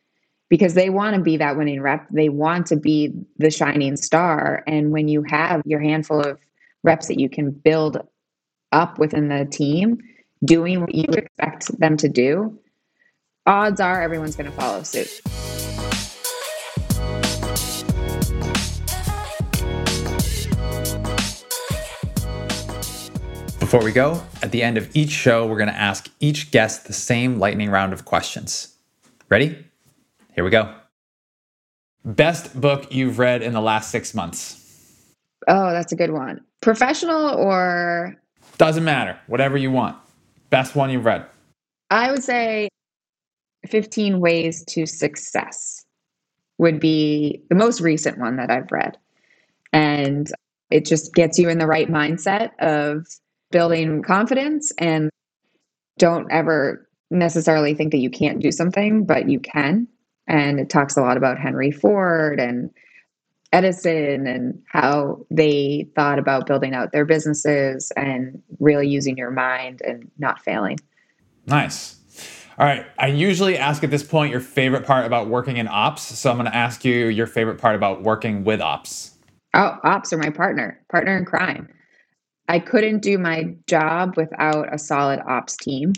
because 0.48 0.74
they 0.74 0.90
want 0.90 1.16
to 1.16 1.22
be 1.22 1.37
that 1.37 1.56
winning 1.56 1.80
rep. 1.80 2.06
They 2.10 2.28
want 2.28 2.66
to 2.68 2.76
be 2.76 3.12
the 3.38 3.50
shining 3.50 3.96
star. 3.96 4.62
And 4.66 4.92
when 4.92 5.08
you 5.08 5.24
have 5.28 5.62
your 5.64 5.80
handful 5.80 6.20
of 6.20 6.38
reps 6.82 7.08
that 7.08 7.18
you 7.18 7.28
can 7.28 7.50
build 7.50 7.98
up 8.72 8.98
within 8.98 9.28
the 9.28 9.46
team, 9.46 9.98
doing 10.44 10.80
what 10.80 10.94
you 10.94 11.06
expect 11.12 11.78
them 11.78 11.96
to 11.96 12.08
do, 12.08 12.58
odds 13.46 13.80
are 13.80 14.02
everyone's 14.02 14.37
going 14.37 14.50
to 14.50 14.56
follow 14.56 14.82
suit. 14.82 15.22
Before 23.74 23.87
we 23.87 23.90
go, 23.90 24.22
at 24.40 24.52
the 24.52 24.62
end 24.62 24.78
of 24.78 24.88
each 24.94 25.10
show, 25.10 25.48
we're 25.48 25.56
going 25.56 25.68
to 25.68 25.74
ask 25.74 26.08
each 26.20 26.52
guest 26.52 26.87
the 26.87 26.92
same 26.92 27.40
lightning 27.40 27.70
round 27.70 27.92
of 27.92 28.04
questions. 28.04 28.72
Ready? 29.28 29.66
Here 30.32 30.44
we 30.44 30.50
go. 30.50 30.72
Best 32.04 32.60
book 32.60 32.94
you've 32.94 33.18
read 33.18 33.42
in 33.42 33.52
the 33.52 33.60
last 33.60 33.90
six 33.90 34.14
months? 34.14 35.02
Oh, 35.48 35.72
that's 35.72 35.90
a 35.90 35.96
good 35.96 36.12
one. 36.12 36.40
Professional 36.62 37.30
or? 37.30 38.14
Doesn't 38.58 38.84
matter. 38.84 39.18
Whatever 39.26 39.56
you 39.56 39.72
want. 39.72 39.96
Best 40.50 40.76
one 40.76 40.88
you've 40.88 41.04
read? 41.04 41.26
I 41.90 42.12
would 42.12 42.22
say 42.22 42.68
15 43.66 44.20
Ways 44.20 44.64
to 44.66 44.87
Success 44.87 45.84
would 46.58 46.78
be 46.78 47.42
the 47.48 47.56
most 47.56 47.80
recent 47.80 48.18
one 48.18 48.37
that 48.37 48.52
I've 48.52 48.70
read. 48.70 48.96
And 49.72 50.30
it 50.70 50.84
just 50.84 51.12
gets 51.12 51.40
you 51.40 51.48
in 51.48 51.58
the 51.58 51.66
right 51.66 51.88
mindset 51.88 52.50
of 52.60 53.08
building 53.55 54.03
confidence 54.03 54.73
and 54.79 55.09
don't 55.97 56.27
ever 56.33 56.88
necessarily 57.12 57.73
think 57.73 57.93
that 57.93 57.99
you 57.99 58.11
can't 58.11 58.40
do 58.40 58.51
something, 58.51 59.07
but 59.07 59.29
you 59.31 59.38
can. 59.38 59.87
And 60.27 60.59
it 60.59 60.71
talks 60.71 60.97
a 60.97 61.01
lot 61.01 61.17
about 61.17 61.38
Henry 61.38 61.71
Ford 61.71 62.40
and 62.40 62.69
Edison 63.53 64.27
and 64.27 64.61
how 64.67 65.25
they 65.31 65.88
thought 65.95 66.19
about 66.19 66.49
building 66.49 66.75
out 66.75 66.90
their 66.90 67.05
businesses 67.05 67.93
and 67.97 68.43
really 68.59 68.88
using 68.88 69.17
your 69.17 69.31
mind 69.31 69.83
and 69.87 70.11
not 70.19 70.43
failing. 70.43 70.79
Nice. 71.47 72.01
All 72.59 72.67
right. 72.67 72.85
I 72.99 73.07
usually 73.07 73.57
ask 73.57 73.85
at 73.85 73.90
this 73.93 74.03
point 74.03 74.33
your 74.33 74.40
favorite 74.40 74.85
part 74.85 75.07
about 75.07 75.29
working 75.29 75.59
in 75.59 75.69
ops. 75.69 76.03
So 76.03 76.29
I'm 76.29 76.38
going 76.38 76.51
to 76.51 76.57
ask 76.57 76.85
you 76.85 77.07
your 77.07 77.29
favorite 77.29 77.59
part 77.59 77.77
about 77.77 78.03
working 78.03 78.43
with 78.43 78.61
ops. 78.61 79.12
Oh, 79.55 79.79
ops 79.85 80.12
are 80.12 80.19
my 80.19 80.31
partner, 80.31 80.85
partner 80.90 81.17
in 81.17 81.25
crime. 81.25 81.69
I 82.48 82.59
couldn't 82.59 83.00
do 83.00 83.18
my 83.18 83.54
job 83.66 84.16
without 84.16 84.72
a 84.72 84.78
solid 84.78 85.20
ops 85.26 85.57
team 85.57 85.92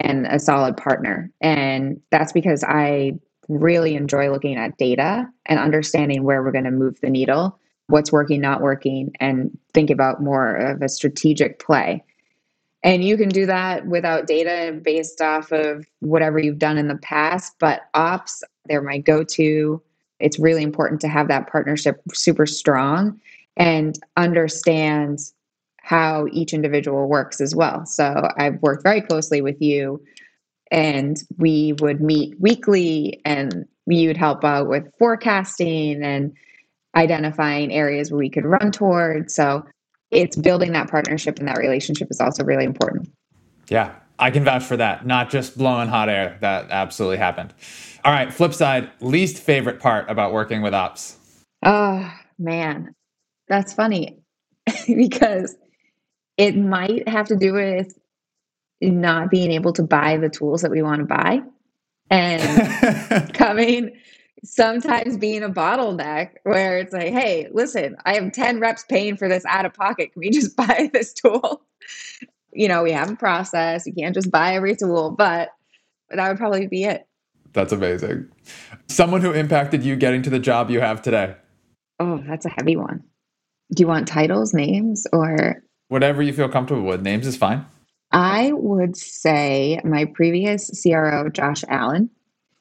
and 0.00 0.26
a 0.26 0.38
solid 0.38 0.76
partner. 0.76 1.30
And 1.40 2.00
that's 2.10 2.32
because 2.32 2.64
I 2.64 3.12
really 3.48 3.94
enjoy 3.94 4.30
looking 4.30 4.56
at 4.56 4.76
data 4.76 5.28
and 5.46 5.58
understanding 5.60 6.24
where 6.24 6.42
we're 6.42 6.52
going 6.52 6.64
to 6.64 6.70
move 6.70 7.00
the 7.00 7.10
needle, 7.10 7.58
what's 7.86 8.10
working, 8.10 8.40
not 8.40 8.60
working, 8.60 9.12
and 9.20 9.56
think 9.72 9.90
about 9.90 10.22
more 10.22 10.56
of 10.56 10.82
a 10.82 10.88
strategic 10.88 11.58
play. 11.58 12.02
And 12.82 13.02
you 13.02 13.16
can 13.16 13.30
do 13.30 13.46
that 13.46 13.86
without 13.86 14.26
data 14.26 14.78
based 14.82 15.20
off 15.20 15.52
of 15.52 15.86
whatever 16.00 16.38
you've 16.38 16.58
done 16.58 16.76
in 16.76 16.88
the 16.88 16.98
past. 16.98 17.54
But 17.58 17.82
ops, 17.94 18.42
they're 18.66 18.82
my 18.82 18.98
go 18.98 19.24
to. 19.24 19.82
It's 20.20 20.38
really 20.38 20.62
important 20.62 21.00
to 21.02 21.08
have 21.08 21.28
that 21.28 21.50
partnership 21.50 22.02
super 22.12 22.46
strong 22.46 23.20
and 23.56 23.98
understand 24.16 25.20
how 25.84 26.26
each 26.32 26.54
individual 26.54 27.06
works 27.08 27.42
as 27.42 27.54
well. 27.54 27.84
So 27.84 28.30
I've 28.38 28.60
worked 28.62 28.82
very 28.82 29.02
closely 29.02 29.42
with 29.42 29.60
you 29.60 30.02
and 30.70 31.18
we 31.36 31.74
would 31.80 32.00
meet 32.00 32.40
weekly 32.40 33.20
and 33.26 33.66
you 33.86 34.08
would 34.08 34.16
help 34.16 34.44
out 34.44 34.66
with 34.66 34.84
forecasting 34.98 36.02
and 36.02 36.32
identifying 36.96 37.70
areas 37.70 38.10
where 38.10 38.18
we 38.18 38.30
could 38.30 38.46
run 38.46 38.72
towards. 38.72 39.34
So 39.34 39.62
it's 40.10 40.36
building 40.36 40.72
that 40.72 40.90
partnership 40.90 41.38
and 41.38 41.46
that 41.48 41.58
relationship 41.58 42.08
is 42.10 42.18
also 42.18 42.44
really 42.44 42.64
important. 42.64 43.10
Yeah, 43.68 43.94
I 44.18 44.30
can 44.30 44.42
vouch 44.42 44.64
for 44.64 44.78
that. 44.78 45.06
Not 45.06 45.28
just 45.28 45.58
blowing 45.58 45.88
hot 45.88 46.08
air. 46.08 46.38
That 46.40 46.70
absolutely 46.70 47.18
happened. 47.18 47.52
All 48.04 48.12
right, 48.12 48.32
flip 48.32 48.54
side, 48.54 48.90
least 49.00 49.36
favorite 49.36 49.80
part 49.80 50.08
about 50.08 50.32
working 50.32 50.62
with 50.62 50.72
ops. 50.72 51.18
Oh, 51.62 52.10
man. 52.38 52.94
That's 53.48 53.74
funny 53.74 54.18
because 54.86 55.54
it 56.36 56.56
might 56.56 57.08
have 57.08 57.26
to 57.28 57.36
do 57.36 57.52
with 57.52 57.98
not 58.80 59.30
being 59.30 59.50
able 59.50 59.72
to 59.72 59.82
buy 59.82 60.16
the 60.16 60.28
tools 60.28 60.62
that 60.62 60.70
we 60.70 60.82
want 60.82 61.00
to 61.00 61.06
buy 61.06 61.40
and 62.10 63.34
coming 63.34 63.92
sometimes 64.44 65.16
being 65.16 65.42
a 65.42 65.48
bottleneck 65.48 66.32
where 66.44 66.78
it's 66.78 66.92
like, 66.92 67.12
hey, 67.12 67.48
listen, 67.52 67.96
I 68.04 68.14
have 68.14 68.32
10 68.32 68.60
reps 68.60 68.84
paying 68.84 69.16
for 69.16 69.28
this 69.28 69.44
out 69.46 69.64
of 69.64 69.74
pocket. 69.74 70.12
Can 70.12 70.20
we 70.20 70.30
just 70.30 70.56
buy 70.56 70.90
this 70.92 71.12
tool? 71.12 71.62
You 72.52 72.68
know, 72.68 72.82
we 72.82 72.92
have 72.92 73.10
a 73.10 73.16
process. 73.16 73.86
You 73.86 73.94
can't 73.94 74.14
just 74.14 74.30
buy 74.30 74.54
every 74.54 74.76
tool, 74.76 75.10
but 75.10 75.50
that 76.10 76.28
would 76.28 76.36
probably 76.36 76.66
be 76.66 76.84
it. 76.84 77.06
That's 77.52 77.72
amazing. 77.72 78.28
Someone 78.88 79.22
who 79.22 79.32
impacted 79.32 79.82
you 79.82 79.96
getting 79.96 80.22
to 80.22 80.30
the 80.30 80.38
job 80.38 80.70
you 80.70 80.80
have 80.80 81.02
today. 81.02 81.36
Oh, 81.98 82.22
that's 82.26 82.44
a 82.44 82.50
heavy 82.50 82.76
one. 82.76 83.02
Do 83.74 83.82
you 83.82 83.86
want 83.86 84.08
titles, 84.08 84.52
names, 84.52 85.06
or 85.12 85.63
whatever 85.88 86.22
you 86.22 86.32
feel 86.32 86.48
comfortable 86.48 86.82
with? 86.82 87.02
Names 87.02 87.26
is 87.26 87.36
fine. 87.36 87.64
I 88.12 88.52
would 88.52 88.96
say 88.96 89.80
my 89.84 90.04
previous 90.04 90.70
CRO, 90.82 91.28
Josh 91.30 91.64
Allen, 91.68 92.10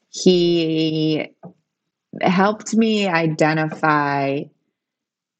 he 0.10 1.36
helped 2.22 2.76
me 2.76 3.08
identify 3.08 4.44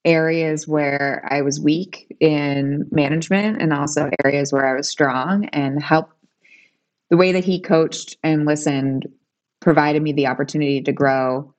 areas 0.06 0.68
where 0.68 1.26
I 1.30 1.42
was 1.42 1.60
weak 1.60 2.16
in 2.20 2.88
management 2.92 3.62
and 3.62 3.74
also 3.74 4.10
areas 4.24 4.52
where 4.52 4.66
I 4.66 4.76
was 4.76 4.90
strong 4.90 5.46
and 5.46 5.82
help 5.82 6.12
the 7.10 7.18
way 7.18 7.32
that 7.32 7.46
he 7.46 7.62
coached 7.62 8.18
and 8.24 8.46
listened 8.46 9.08
provided 9.62 10.02
me 10.02 10.12
the 10.12 10.28
opportunity 10.28 10.82
to 10.82 10.92
grow 10.92 11.54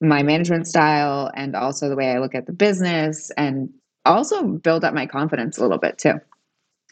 my 0.00 0.22
management 0.22 0.66
style 0.66 1.30
and 1.34 1.56
also 1.56 1.88
the 1.88 1.96
way 1.96 2.10
I 2.10 2.18
look 2.18 2.34
at 2.34 2.46
the 2.46 2.52
business 2.52 3.30
and 3.36 3.70
also 4.08 4.44
build 4.44 4.84
up 4.84 4.94
my 4.94 5.06
confidence 5.06 5.58
a 5.58 5.62
little 5.62 5.78
bit 5.78 5.98
too. 5.98 6.14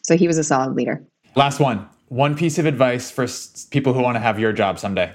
So 0.03 0.15
he 0.15 0.27
was 0.27 0.37
a 0.37 0.43
solid 0.43 0.75
leader. 0.75 1.05
Last 1.35 1.59
one. 1.59 1.87
One 2.09 2.35
piece 2.35 2.57
of 2.57 2.65
advice 2.65 3.11
for 3.11 3.27
people 3.69 3.93
who 3.93 4.01
want 4.01 4.15
to 4.15 4.21
have 4.21 4.39
your 4.39 4.53
job 4.53 4.79
someday. 4.79 5.13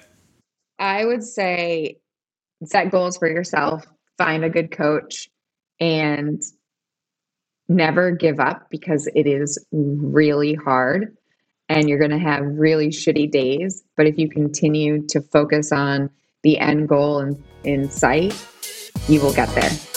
I 0.78 1.04
would 1.04 1.22
say 1.22 1.98
set 2.64 2.90
goals 2.90 3.16
for 3.16 3.28
yourself, 3.28 3.86
find 4.18 4.44
a 4.44 4.50
good 4.50 4.70
coach, 4.70 5.30
and 5.80 6.42
never 7.68 8.10
give 8.10 8.38
up 8.40 8.68
because 8.70 9.08
it 9.14 9.26
is 9.26 9.64
really 9.72 10.54
hard 10.54 11.16
and 11.68 11.88
you're 11.88 11.98
going 11.98 12.10
to 12.10 12.18
have 12.18 12.44
really 12.44 12.88
shitty 12.88 13.30
days. 13.30 13.82
But 13.96 14.06
if 14.06 14.18
you 14.18 14.28
continue 14.28 15.06
to 15.06 15.20
focus 15.20 15.72
on 15.72 16.10
the 16.42 16.58
end 16.58 16.88
goal 16.88 17.20
in, 17.20 17.42
in 17.64 17.90
sight, 17.90 18.34
you 19.08 19.20
will 19.20 19.32
get 19.32 19.48
there. 19.54 19.91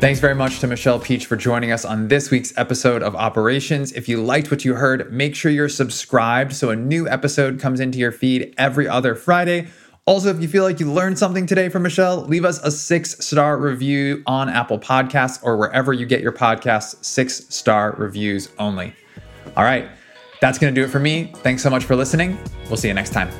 Thanks 0.00 0.20
very 0.20 0.36
much 0.36 0.60
to 0.60 0.68
Michelle 0.68 1.00
Peach 1.00 1.26
for 1.26 1.34
joining 1.34 1.72
us 1.72 1.84
on 1.84 2.06
this 2.06 2.30
week's 2.30 2.56
episode 2.56 3.02
of 3.02 3.16
Operations. 3.16 3.90
If 3.90 4.08
you 4.08 4.22
liked 4.22 4.48
what 4.48 4.64
you 4.64 4.74
heard, 4.74 5.12
make 5.12 5.34
sure 5.34 5.50
you're 5.50 5.68
subscribed 5.68 6.54
so 6.54 6.70
a 6.70 6.76
new 6.76 7.08
episode 7.08 7.58
comes 7.58 7.80
into 7.80 7.98
your 7.98 8.12
feed 8.12 8.54
every 8.58 8.86
other 8.86 9.16
Friday. 9.16 9.66
Also, 10.06 10.28
if 10.28 10.40
you 10.40 10.46
feel 10.46 10.62
like 10.62 10.78
you 10.78 10.90
learned 10.90 11.18
something 11.18 11.46
today 11.46 11.68
from 11.68 11.82
Michelle, 11.82 12.20
leave 12.26 12.44
us 12.44 12.62
a 12.62 12.70
six 12.70 13.18
star 13.26 13.58
review 13.58 14.22
on 14.26 14.48
Apple 14.48 14.78
Podcasts 14.78 15.40
or 15.42 15.56
wherever 15.56 15.92
you 15.92 16.06
get 16.06 16.20
your 16.20 16.32
podcasts, 16.32 17.04
six 17.04 17.52
star 17.52 17.96
reviews 17.98 18.50
only. 18.60 18.94
All 19.56 19.64
right, 19.64 19.88
that's 20.40 20.58
going 20.58 20.72
to 20.72 20.80
do 20.80 20.84
it 20.86 20.90
for 20.90 21.00
me. 21.00 21.32
Thanks 21.38 21.60
so 21.60 21.70
much 21.70 21.84
for 21.84 21.96
listening. 21.96 22.38
We'll 22.68 22.76
see 22.76 22.86
you 22.86 22.94
next 22.94 23.12
time. 23.12 23.30